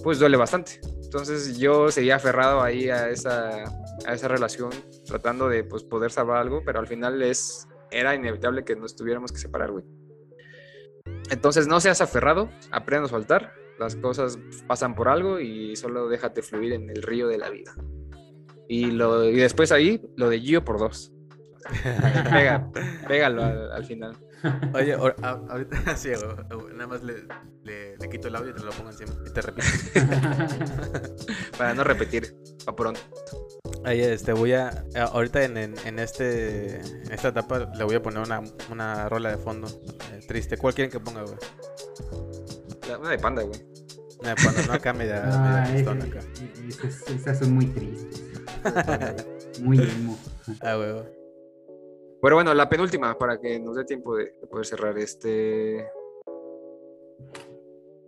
[0.03, 0.80] pues duele bastante.
[1.03, 3.63] Entonces yo seguía aferrado ahí a esa,
[4.05, 4.69] a esa relación
[5.05, 9.32] tratando de pues, poder salvar algo, pero al final es, era inevitable que nos tuviéramos
[9.32, 9.84] que separar, güey.
[11.32, 16.41] Entonces no seas aferrado, aprende a soltar, las cosas pasan por algo y solo déjate
[16.41, 17.73] fluir en el río de la vida.
[18.67, 21.13] Y, lo, y después ahí, lo de Gio por dos.
[22.32, 22.69] Pega,
[23.07, 24.17] pégalo al, final.
[24.73, 26.09] Oye, ahorita sí,
[26.73, 27.25] nada más le,
[27.63, 29.67] le, quito el audio y te lo pongo encima y te repito.
[31.57, 32.35] Para no repetir,
[32.65, 32.99] a pronto.
[33.85, 34.83] Oye, este, voy a.
[35.11, 36.81] Ahorita en, en, este,
[37.11, 39.67] esta etapa le voy a poner una, una rola de fondo
[40.11, 40.57] eh, triste.
[40.57, 41.37] ¿Cuál quieren que ponga, güey?
[42.99, 43.59] una de panda, güey.
[44.19, 46.19] Una de panda, no acá media, ah, media acá.
[47.07, 48.21] esas son muy tristes.
[49.61, 50.17] Muy emo.
[50.61, 51.20] Ah, huevo.
[52.22, 54.97] Pero bueno, la penúltima, para que nos dé tiempo de, poder cerrar.
[54.97, 55.88] Este.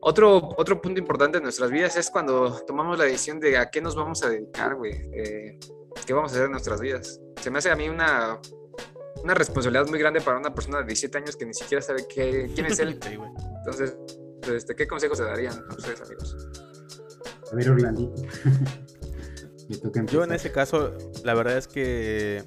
[0.01, 3.81] Otro, otro punto importante en nuestras vidas es cuando tomamos la decisión de a qué
[3.81, 4.93] nos vamos a dedicar, güey.
[5.13, 5.57] Eh,
[6.05, 7.21] ¿Qué vamos a hacer en nuestras vidas?
[7.41, 8.39] Se me hace a mí una,
[9.23, 12.51] una responsabilidad muy grande para una persona de 17 años que ni siquiera sabe qué,
[12.53, 12.99] quién es él.
[13.57, 13.97] Entonces,
[14.53, 16.37] este, ¿qué consejos se darían a ustedes, amigos?
[17.51, 18.21] A ver, Orlandito.
[20.11, 20.93] Yo en ese caso,
[21.23, 22.43] la verdad es que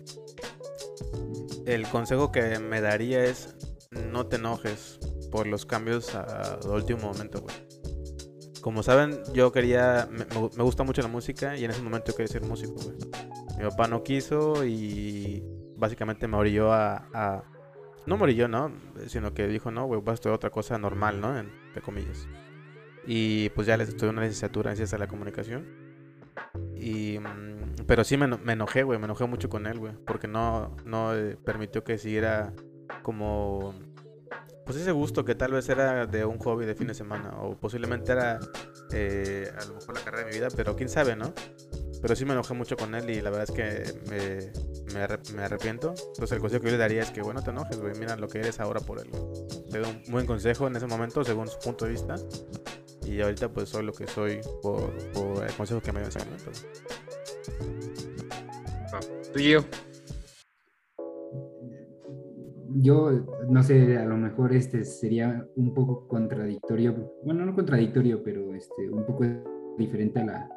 [1.67, 3.57] el consejo que me daría es
[4.11, 4.99] no te enojes
[5.31, 7.55] por los cambios a, último momento, güey.
[8.61, 10.25] Como saben, yo quería, me,
[10.63, 12.97] gusta mucho la música y en ese momento quería ser músico, güey.
[13.59, 15.45] Mi papá no quiso y
[15.77, 17.45] básicamente me orilló a,
[18.07, 18.73] no me orilló, ¿no?
[19.07, 21.39] Sino que dijo, no, güey, vas a estudiar otra cosa normal, ¿no?
[21.39, 22.27] entre comillas.
[23.07, 25.65] Y pues ya les estudié una licenciatura en ciencias de la comunicación.
[26.79, 30.29] Y, mm, pero sí me, me enojé, güey, me enojé mucho con él, güey, porque
[30.29, 32.53] no, no eh, permitió que siguiera
[33.03, 33.75] como
[34.67, 37.57] pues ese gusto que tal vez era de un hobby de fin de semana o
[37.57, 38.41] posiblemente era
[38.93, 41.33] eh, a lo mejor la carrera de mi vida, pero quién sabe, ¿no?
[42.03, 44.53] Pero sí me enojé mucho con él y la verdad es que
[44.93, 45.91] me, me, arrepiento.
[45.91, 48.29] Entonces el consejo que yo le daría es que, bueno, te enojes, güey, mira lo
[48.29, 49.11] que eres ahora por él.
[49.71, 52.17] Te doy un buen consejo en ese momento según su punto de vista
[53.07, 56.17] y ahorita pues soy lo que soy por, por el consejo que me dio en
[56.17, 56.51] ese momento.
[58.93, 59.01] Ah,
[59.33, 59.65] ¿Tú y yo?
[62.81, 63.11] yo
[63.49, 68.91] no sé, a lo mejor este sería un poco contradictorio, bueno, no contradictorio, pero este,
[68.91, 69.25] un poco
[69.79, 70.49] diferente a la,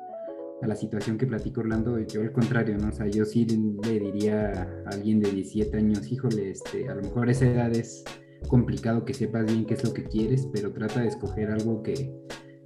[0.62, 2.00] a la situación que platico Orlando.
[2.00, 2.90] Yo al contrario, ¿no?
[2.90, 3.46] O sea, yo sí
[3.84, 8.04] le diría a alguien de 17 años, híjole, este, a lo mejor esa edad es
[8.48, 12.12] complicado que sepas bien qué es lo que quieres, pero trata de escoger algo que,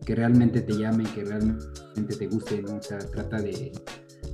[0.06, 2.78] que realmente te llame, que realmente te guste, ¿no?
[2.78, 3.72] O sea, trata de,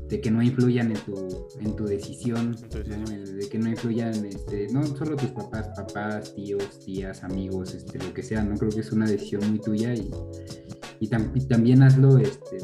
[0.10, 4.84] de que no influyan en tu, en tu decisión, de que no influyan este, no
[4.84, 8.92] solo tus papás, papás, tíos, tías, amigos, este, lo que sea, no creo que es
[8.92, 10.10] una decisión muy tuya y,
[11.00, 12.58] y, también hazlo este,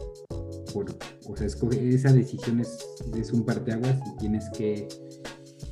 [0.73, 0.87] por,
[1.27, 2.79] o sea, escoge, esa decisión es,
[3.15, 4.87] es un parteaguas y tienes que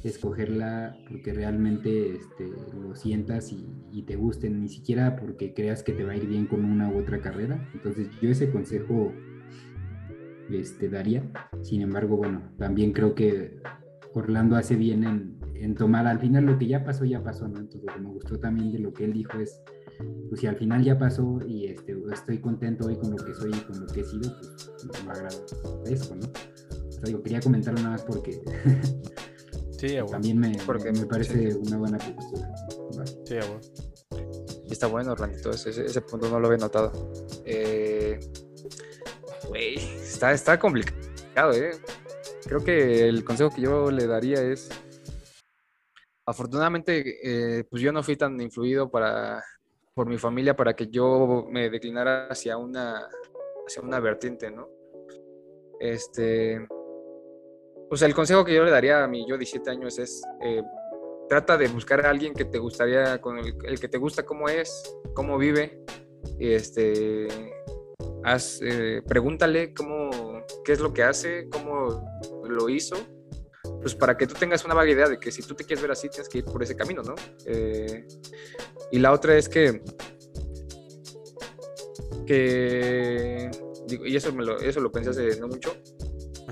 [0.03, 6.03] escogerla porque realmente este, lo sientas y, te gusten, ni siquiera porque creas que te
[6.03, 7.69] va a ir bien con una u otra carrera.
[7.73, 9.13] Entonces yo ese consejo
[10.49, 11.23] este, daría.
[11.61, 13.61] Sin embargo, bueno, también creo que
[14.13, 17.59] Orlando hace bien en, tomar al final lo que ya pasó, ya pasó, ¿no?
[17.59, 19.61] Entonces, lo que me gustó también de lo que él dijo es,
[20.27, 23.51] pues si al final ya pasó y este, estoy contento hoy con lo que soy
[23.51, 26.25] y con lo que he sido, pues lo agradezco, ¿no?
[26.25, 28.41] O sea, digo, quería comentarlo nada más porque
[29.87, 32.51] sí, también me, me parece una buena postura.
[33.25, 33.59] Sí, bueno.
[34.65, 37.11] Y está bueno, Orlando, ese, ese punto no lo había notado.
[37.45, 38.19] Eh,
[39.53, 41.71] está, está complicado, ¿eh?
[42.45, 44.69] Creo que el consejo que yo le daría es,
[46.25, 49.43] afortunadamente, eh, pues yo no fui tan influido para,
[49.93, 53.09] por mi familia para que yo me declinara hacia una,
[53.67, 54.69] hacia una vertiente, ¿no?
[55.79, 56.65] Este,
[57.93, 60.63] pues el consejo que yo le daría a mi yo 17 años es, eh,
[61.29, 64.49] trata de buscar a alguien que te gustaría, con el, el, que te gusta cómo
[64.49, 65.79] es, cómo vive,
[66.39, 67.27] este,
[68.23, 70.09] haz, eh, pregúntale cómo,
[70.65, 72.03] qué es lo que hace, cómo
[72.49, 72.95] lo hizo,
[73.79, 75.91] pues para que tú tengas una vaga idea de que si tú te quieres ver
[75.91, 77.13] así, tienes que ir por ese camino, ¿no?
[77.45, 78.07] Eh,
[78.91, 79.83] y la otra es que,
[82.25, 83.51] que
[83.85, 85.75] digo, y eso, me lo, eso lo pensé hace no mucho,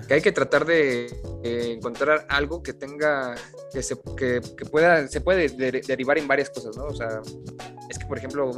[0.08, 1.08] que hay que tratar de
[1.44, 3.36] encontrar algo que tenga,
[3.74, 6.86] que se, que, pueda, se puede derivar en varias cosas, ¿no?
[6.86, 7.22] O sea,
[7.90, 8.52] es que, por ejemplo,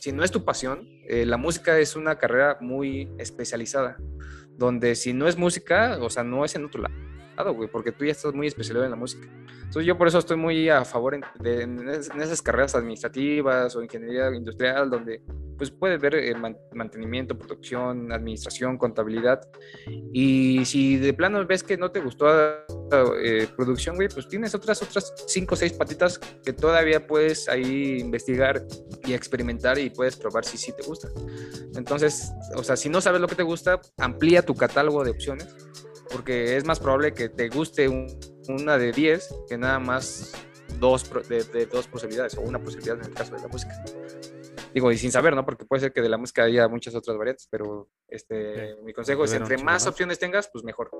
[0.00, 3.96] si no es tu pasión, eh, la música es una carrera muy especializada,
[4.56, 8.04] donde si no es música, o sea, no es en otro lado, güey, porque tú
[8.04, 9.26] ya estás muy especializado en la música.
[9.70, 14.34] Entonces yo por eso estoy muy a favor de, en esas carreras administrativas o ingeniería
[14.34, 15.22] industrial, donde
[15.60, 16.34] pues puedes ver eh,
[16.72, 19.46] mantenimiento, producción, administración, contabilidad.
[20.10, 22.26] Y si de plano ves que no te gustó
[23.22, 27.98] eh, producción, güey, pues tienes otras, otras cinco o seis patitas que todavía puedes ahí
[28.00, 28.64] investigar
[29.04, 31.08] y experimentar y puedes probar si sí te gusta.
[31.74, 35.54] Entonces, o sea, si no sabes lo que te gusta, amplía tu catálogo de opciones,
[36.10, 37.86] porque es más probable que te guste
[38.48, 40.32] una de 10 que nada más
[40.78, 43.74] dos de, dos posibilidades o una posibilidad en el caso de la música.
[44.72, 45.44] Digo, y sin saber, ¿no?
[45.44, 49.24] Porque puede ser que de la música haya muchas otras variantes, pero este, mi consejo
[49.24, 50.90] es, entre más, opciones tengas, pues mejor.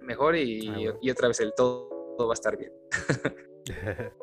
[0.00, 2.72] Mejor y, ah, y otra vez el todo, todo va a estar bien.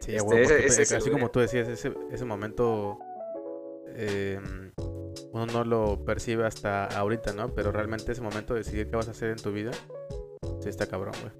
[0.00, 2.98] sí, este, así como tú decías, ese, ese momento
[3.88, 4.38] eh,
[5.32, 7.54] uno no lo percibe hasta ahorita, ¿no?
[7.54, 9.72] Pero realmente ese momento de decidir qué vas a hacer en tu vida,
[10.60, 11.32] sí está cabrón, güey.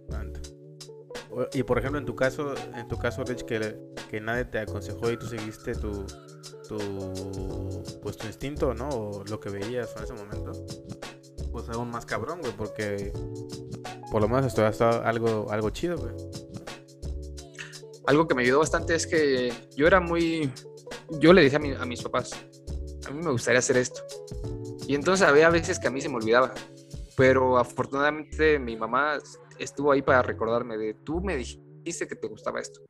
[1.52, 3.76] Y por ejemplo, en tu caso, en tu caso, Rich, que,
[4.08, 6.06] que nadie te aconsejó y tú seguiste tu,
[6.66, 6.78] tu,
[8.02, 8.88] pues, tu instinto, ¿no?
[8.88, 10.52] O lo que veías en ese momento.
[11.52, 13.12] pues aún más cabrón, güey, porque
[14.10, 16.14] por lo menos esto ha estado algo, algo chido, güey.
[18.06, 20.50] Algo que me ayudó bastante es que yo era muy...
[21.20, 22.30] Yo le decía a, a mis papás,
[23.06, 24.00] a mí me gustaría hacer esto.
[24.86, 26.54] Y entonces había veces que a mí se me olvidaba.
[27.16, 29.18] Pero afortunadamente mi mamá
[29.58, 32.82] estuvo ahí para recordarme de, tú me dijiste que te gustaba esto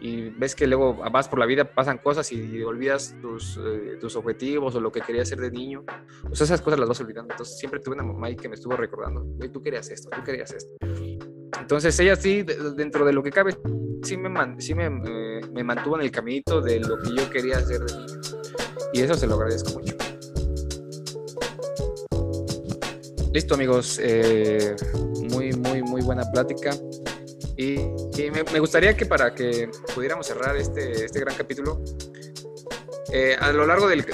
[0.00, 4.14] y ves que luego vas por la vida, pasan cosas y olvidas tus, eh, tus
[4.16, 5.84] objetivos o lo que querías hacer de niño.
[6.24, 7.32] O esas cosas las vas olvidando.
[7.32, 10.22] Entonces siempre tuve una mamá ahí que me estuvo recordando, güey, tú querías esto, tú
[10.22, 10.74] querías esto.
[11.60, 12.44] Entonces ella sí,
[12.76, 13.58] dentro de lo que cabe,
[14.02, 17.58] sí me, sí me, eh, me mantuvo en el caminito de lo que yo quería
[17.58, 18.20] hacer de niño.
[18.92, 19.97] Y eso se lo agradezco mucho.
[23.32, 24.74] Listo amigos, eh,
[25.30, 26.70] muy, muy, muy buena plática.
[27.56, 27.76] Y,
[28.30, 31.82] me, gustaría que para que pudiéramos cerrar este, este gran capítulo,
[33.12, 34.04] eh, a lo largo del,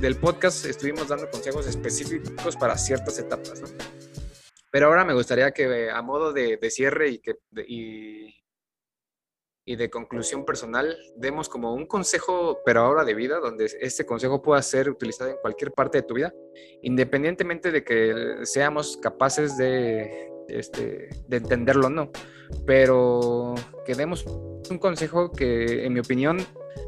[0.00, 3.62] del, podcast estuvimos dando consejos específicos para ciertas etapas.
[4.70, 8.41] Pero ahora me gustaría que a modo de, de cierre y, que, y,
[9.64, 14.42] y, de conclusión personal, demos como un consejo, pero ahora de vida, donde este consejo
[14.42, 16.32] pueda ser utilizado en cualquier parte de tu vida,
[16.82, 22.10] independientemente de que seamos capaces de, este, de entenderlo o no.
[22.66, 23.54] Pero
[23.86, 26.38] que demos un consejo que, en mi opinión,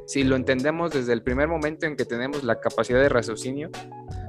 [0.07, 3.71] si lo entendemos desde el primer momento en que tenemos la capacidad de raciocinio,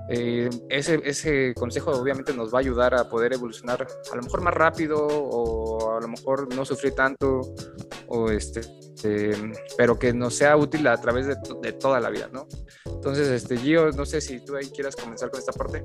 [0.09, 4.41] eh, ese, ese, consejo obviamente nos va a ayudar a poder evolucionar a lo mejor
[4.41, 7.41] más rápido o a lo mejor no sufrir tanto,
[8.07, 8.61] o este,
[9.03, 9.35] eh,
[9.77, 12.47] pero que nos sea útil a través de, de, toda la vida, ¿no?
[12.85, 15.83] Entonces, este, Gio, no sé si tú ahí quieras comenzar con esta parte.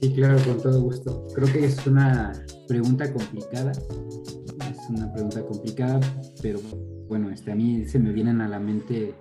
[0.00, 1.26] Sí, claro, con todo gusto.
[1.34, 2.32] Creo que es una
[2.68, 3.72] pregunta complicada.
[3.72, 6.00] Es una pregunta complicada,
[6.40, 6.60] pero
[7.08, 9.14] bueno, este, a mí se me vienen a la mente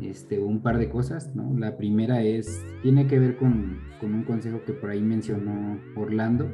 [0.00, 1.56] este, un par de cosas, ¿no?
[1.58, 6.50] La primera es, tiene que ver con, con un consejo que por ahí mencionó Orlando.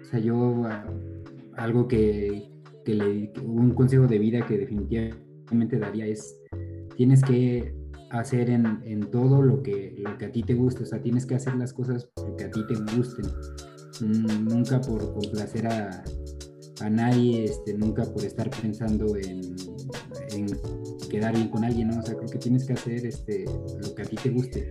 [0.00, 0.64] O sea, yo
[1.56, 2.50] algo que,
[2.84, 6.40] que le, un consejo de vida que definitivamente daría es,
[6.96, 7.74] tienes que
[8.10, 11.26] hacer en, en, todo lo que, lo que a ti te guste, o sea, tienes
[11.26, 13.26] que hacer las cosas porque a ti te gusten,
[14.00, 16.02] mm, nunca por complacer a,
[16.80, 19.40] a nadie, este, nunca por estar pensando en,
[20.32, 20.46] en,
[21.08, 22.00] quedar bien con alguien, ¿no?
[22.00, 23.44] O sea, creo que tienes que hacer este,
[23.80, 24.70] lo que a ti te guste,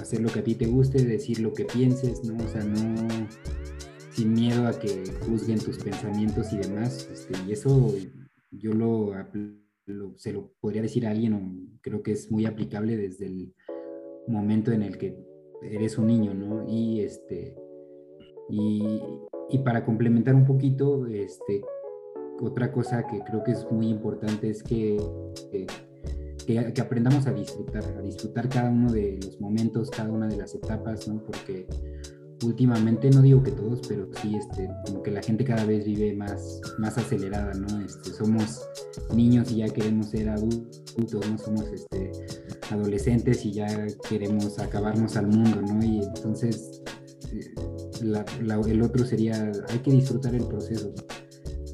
[0.00, 2.42] hacer lo que a ti te guste, decir lo que pienses, ¿no?
[2.42, 3.28] O sea, no
[4.10, 7.94] sin miedo a que juzguen tus pensamientos y demás, este, y eso
[8.50, 9.12] yo lo
[10.16, 13.54] se lo podría decir a alguien, o creo que es muy aplicable desde el
[14.26, 15.16] momento en el que
[15.62, 16.66] eres un niño, ¿no?
[16.66, 17.56] Y este,
[18.48, 19.00] y,
[19.50, 21.62] y para complementar un poquito, este,
[22.40, 24.96] otra cosa que creo que es muy importante es que,
[25.50, 25.66] que,
[26.46, 30.54] que, aprendamos a disfrutar, a disfrutar cada uno de los momentos, cada una de las
[30.54, 31.22] etapas, ¿no?
[31.22, 31.66] Porque
[32.44, 36.14] últimamente, no digo que todos, pero sí, este, como que la gente cada vez vive
[36.14, 37.80] más, más acelerada, ¿no?
[37.80, 38.62] Este, somos
[39.14, 41.38] niños y ya queremos ser adultos, ¿no?
[41.38, 42.12] Somos este,
[42.70, 45.84] adolescentes y ya queremos acabarnos al mundo, ¿no?
[45.84, 46.82] Y entonces
[47.32, 47.54] eh,
[48.00, 50.92] el otro sería, hay que disfrutar el proceso,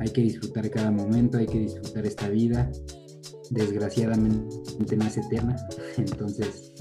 [0.02, 2.70] hay que disfrutar cada momento, hay que disfrutar esta vida.
[3.50, 5.56] Desgraciadamente no es eterna,
[5.96, 6.74] entonces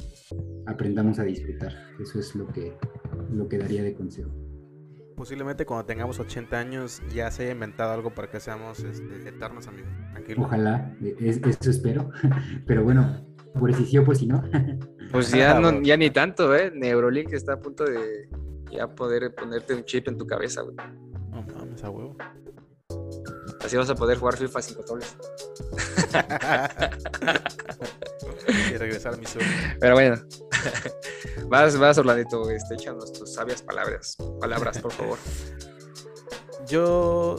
[0.66, 1.72] aprendamos a disfrutar.
[2.00, 2.74] Eso es lo que,
[3.32, 4.32] lo que daría de consejo.
[5.16, 9.68] Posiblemente cuando tengamos 80 años ya se haya inventado algo para que seamos este, eternos,
[9.68, 9.92] amigos.
[10.38, 12.10] Ojalá, eso espero.
[12.66, 13.24] Pero bueno,
[13.60, 14.44] por si sí o por si no.
[15.12, 16.72] Pues ya, no, ya ni tanto, ¿eh?
[16.74, 18.30] Neurolink está a punto de
[18.72, 20.78] ya poder ponerte un chip en tu cabeza, güey.
[21.32, 22.16] No mames, a huevo.
[23.64, 25.16] Así vas a poder jugar FIFA sin controles.
[28.48, 29.50] y regresar a mi sueño.
[29.80, 30.22] Pero bueno.
[31.48, 34.18] vas, vas, Orlandito, este, échanos tus sabias palabras.
[34.40, 35.18] Palabras, por favor.
[36.68, 37.38] Yo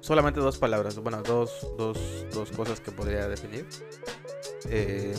[0.00, 1.98] solamente dos palabras, bueno, dos, dos,
[2.32, 3.66] dos cosas que podría definir.
[4.68, 5.14] Eh,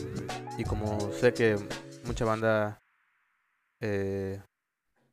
[0.58, 1.58] y como sé que
[2.06, 2.82] mucha banda
[3.80, 4.42] eh,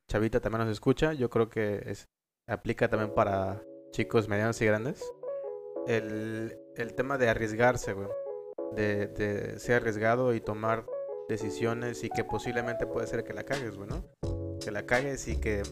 [0.07, 2.09] chavita también nos escucha, yo creo que es,
[2.47, 3.61] aplica también para
[3.91, 5.03] chicos medianos y grandes.
[5.87, 8.07] El, el tema de arriesgarse, güey.
[8.75, 10.85] De, de ser arriesgado y tomar
[11.27, 14.05] decisiones y que posiblemente puede ser que la cagues, güey, ¿no?
[14.59, 15.63] Que la cagues y que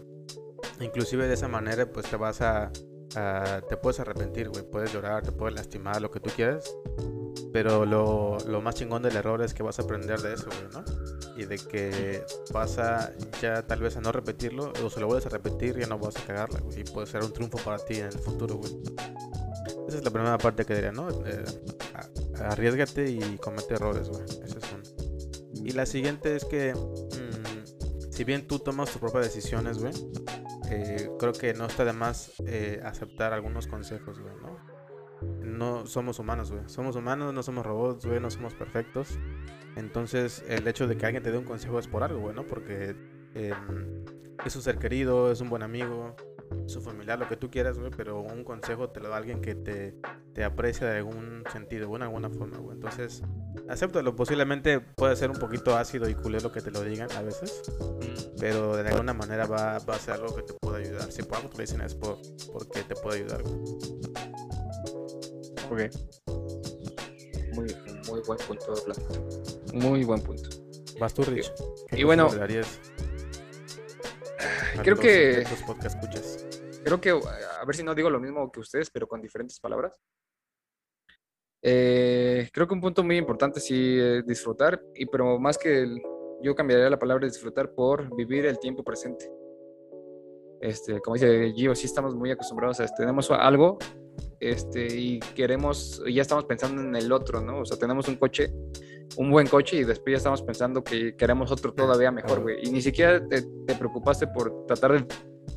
[0.79, 2.71] inclusive de esa manera pues te vas a,
[3.67, 6.73] te puedes arrepentir, güey, puedes llorar, te puedes lastimar, lo que tú quieras.
[7.51, 10.71] Pero lo, lo, más chingón del error es que vas a aprender de eso, güey,
[10.71, 10.85] ¿no?
[11.35, 15.25] Y de que vas a ya tal vez a no repetirlo, o se lo vuelves
[15.25, 16.81] a repetir ya no vas a cagarla, güey.
[16.81, 18.71] Y puede ser un triunfo para ti en el futuro, güey.
[19.89, 21.09] Esa es la primera parte que diría, ¿no?
[21.25, 21.43] Eh,
[22.43, 24.23] arriesgate y comete errores, güey.
[24.23, 25.63] Esa es una.
[25.67, 26.73] Y la siguiente es que
[28.11, 29.93] si bien tú tomas tus propias decisiones, güey,
[30.69, 34.59] eh, creo que no está de más eh, aceptar algunos consejos, güey, ¿no?
[35.41, 36.63] No somos humanos, güey.
[36.67, 39.17] Somos humanos, no somos robots, güey, no somos perfectos.
[39.75, 42.45] Entonces, el hecho de que alguien te dé un consejo es por algo, güey, ¿no?
[42.45, 42.95] Porque
[43.33, 44.05] em,
[44.45, 46.15] es un ser querido, es un buen amigo,
[46.67, 49.55] su familiar, lo que tú quieras, güey, pero un consejo te lo da alguien que
[49.55, 49.95] te,
[50.33, 52.75] te aprecia de algún sentido, de alguna forma, güey.
[52.75, 53.23] Entonces,
[53.67, 54.15] acéptalo.
[54.15, 57.61] Posiblemente puede ser un poquito ácido y culero que te lo digan a veces,
[58.39, 61.11] pero de alguna manera va, va a ser algo que te pueda ayudar.
[61.11, 62.17] Si por algo te lo dicen es por,
[62.53, 63.55] porque te puede ayudar, güey.
[65.71, 65.93] Ok.
[67.53, 67.75] Muy,
[68.07, 68.73] muy buen punto,
[69.73, 70.49] Muy buen punto.
[70.99, 71.51] Vas tú, Rich.
[71.91, 72.29] Y, bueno,
[74.83, 75.41] creo que.
[75.41, 76.47] escuchas?
[76.83, 79.93] Creo que, a ver si no digo lo mismo que ustedes, pero con diferentes palabras.
[81.61, 85.87] Eh, creo que un punto muy importante sí es disfrutar, y pero más que
[86.41, 89.29] yo cambiaría la palabra disfrutar por vivir el tiempo presente.
[90.61, 93.77] Este, como dice Gio, sí estamos muy acostumbrados a este, tenemos algo
[94.39, 97.61] este, y queremos, ya estamos pensando en el otro, ¿no?
[97.61, 98.51] O sea, tenemos un coche,
[99.17, 102.57] un buen coche y después ya estamos pensando que queremos otro todavía mejor, güey.
[102.63, 105.05] Y ni siquiera te, te, preocupaste por tratar de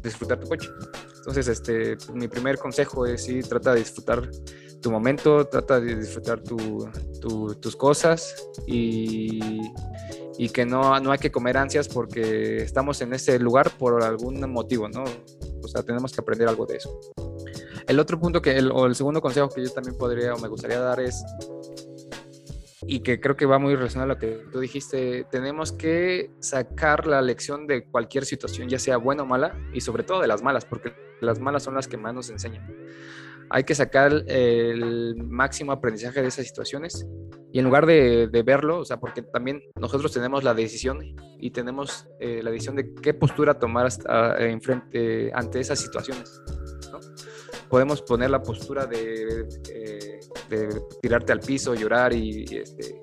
[0.02, 0.68] disfrutar tu coche.
[1.18, 4.28] Entonces, este, mi primer consejo es sí, trata de disfrutar
[4.80, 6.90] tu momento, trata de disfrutar tu,
[7.60, 8.34] tus cosas
[8.66, 9.60] y,
[10.36, 14.40] y que no, no hay que comer ansias porque estamos en ese lugar por algún
[14.50, 15.04] motivo, ¿no?
[15.62, 17.00] O sea, tenemos que aprender algo de eso.
[17.86, 20.48] El otro punto que, el, o el segundo consejo que yo también podría o me
[20.48, 21.24] gustaría dar es,
[22.86, 27.06] y que creo que va muy relacionado a lo que tú dijiste, tenemos que sacar
[27.06, 30.42] la lección de cualquier situación, ya sea buena o mala, y sobre todo de las
[30.42, 32.66] malas, porque las malas son las que más nos enseñan.
[33.50, 37.06] Hay que sacar el máximo aprendizaje de esas situaciones
[37.52, 41.00] y en lugar de, verlo, o sea, porque también nosotros tenemos la decisión
[41.38, 46.40] y tenemos eh, la decisión de qué postura tomar hasta, frente, ante esas situaciones
[47.72, 50.20] podemos poner la postura de, eh,
[51.00, 53.00] tirarte al piso, llorar y, este,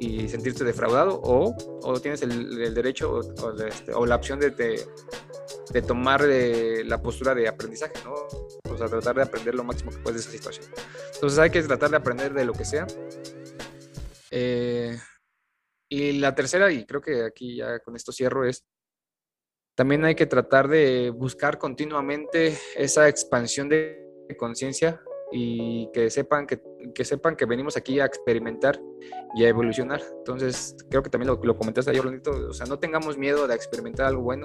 [0.00, 3.20] y sentirte defraudado, o, o tienes el, derecho
[3.64, 8.12] este, o, la opción de, de, tomar eh, la postura de aprendizaje, ¿no?
[8.68, 10.66] O sea, tratar de aprender lo máximo que puedes de esa situación.
[11.14, 12.88] Entonces hay que tratar de aprender de lo que sea.
[14.32, 14.98] Eh,
[15.88, 18.64] y la tercera, y creo que aquí ya con esto cierro, es
[19.82, 23.98] también hay que tratar de buscar continuamente esa expansión de
[24.38, 25.02] conciencia
[25.32, 26.62] y que sepan que,
[26.94, 28.80] que, sepan que venimos aquí a experimentar
[29.34, 30.00] y a evolucionar.
[30.18, 33.56] Entonces, creo que también lo, lo comentaste ayer, Orlandito, o sea, no tengamos miedo de
[33.56, 34.44] experimentar algo bueno.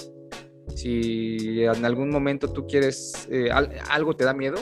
[0.73, 3.51] Si en algún momento tú quieres, eh,
[3.91, 4.57] algo te da miedo,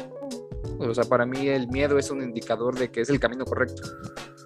[0.78, 3.82] o sea, para mí el miedo es un indicador de que es el camino correcto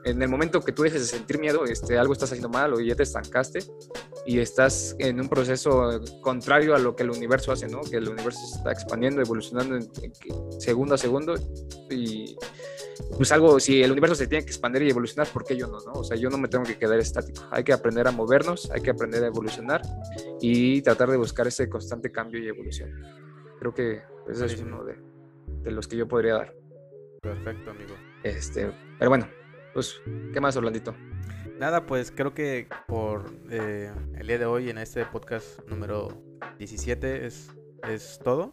[0.04, 2.80] en el momento que tú dejes de sentir miedo, este, algo estás haciendo mal o
[2.80, 3.60] ya te estancaste
[4.30, 7.82] y estás en un proceso contrario a lo que el universo hace, ¿no?
[7.82, 9.90] Que el universo se está expandiendo, evolucionando en,
[10.60, 11.34] segundo a segundo
[11.90, 12.38] y
[13.18, 15.80] pues algo, si el universo se tiene que expandir y evolucionar, ¿por qué yo no,
[15.80, 15.94] no?
[15.94, 17.42] O sea, yo no me tengo que quedar estático.
[17.50, 19.82] Hay que aprender a movernos, hay que aprender a evolucionar
[20.40, 22.92] y tratar de buscar ese constante cambio y evolución.
[23.58, 24.96] Creo que ese es uno de,
[25.64, 26.56] de los que yo podría dar.
[27.24, 27.96] Perfecto, amigo.
[28.22, 29.28] Este, pero bueno,
[29.74, 30.00] pues,
[30.32, 30.94] ¿qué más, Orlandito?
[31.60, 36.08] Nada, pues creo que por eh, el día de hoy en este podcast número
[36.58, 37.52] 17 es,
[37.86, 38.50] es todo.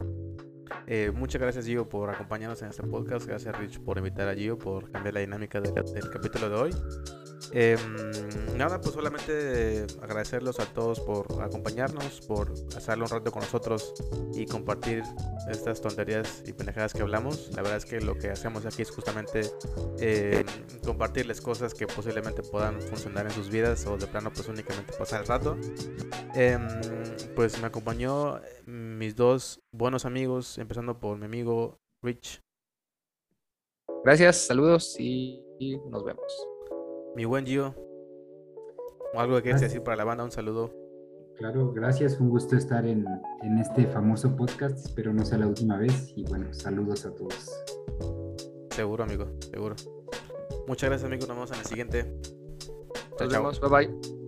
[0.89, 3.25] Eh, muchas gracias Gio por acompañarnos en este podcast.
[3.25, 6.71] Gracias Rich por invitar a Gio, por cambiar la dinámica del, del capítulo de hoy.
[7.53, 7.77] Eh,
[8.57, 13.95] nada, pues solamente agradecerlos a todos por acompañarnos, por hacerlo un rato con nosotros
[14.35, 15.03] y compartir
[15.51, 17.51] estas tonterías y pendejadas que hablamos.
[17.55, 19.51] La verdad es que lo que hacemos aquí es justamente
[20.01, 20.45] eh,
[20.85, 25.23] compartirles cosas que posiblemente puedan funcionar en sus vidas o de plano pues únicamente pasar
[25.23, 25.57] el rato.
[26.35, 26.59] Eh,
[27.35, 32.41] pues me acompañó mis dos buenos amigos, empezando por mi amigo Rich.
[34.05, 35.43] Gracias, saludos y
[35.91, 36.56] nos vemos.
[37.17, 37.75] Mi buen Gio,
[39.15, 40.71] algo que quieres decir para la banda, un saludo.
[41.37, 43.07] Claro, gracias, un gusto estar en,
[43.43, 47.51] en este famoso podcast, espero no sea la última vez y bueno, saludos a todos.
[48.71, 49.77] Seguro, amigo, seguro.
[50.69, 52.13] Muchas gracias, amigo, nos vemos en el siguiente.
[53.19, 54.26] Nos vemos, bye bye.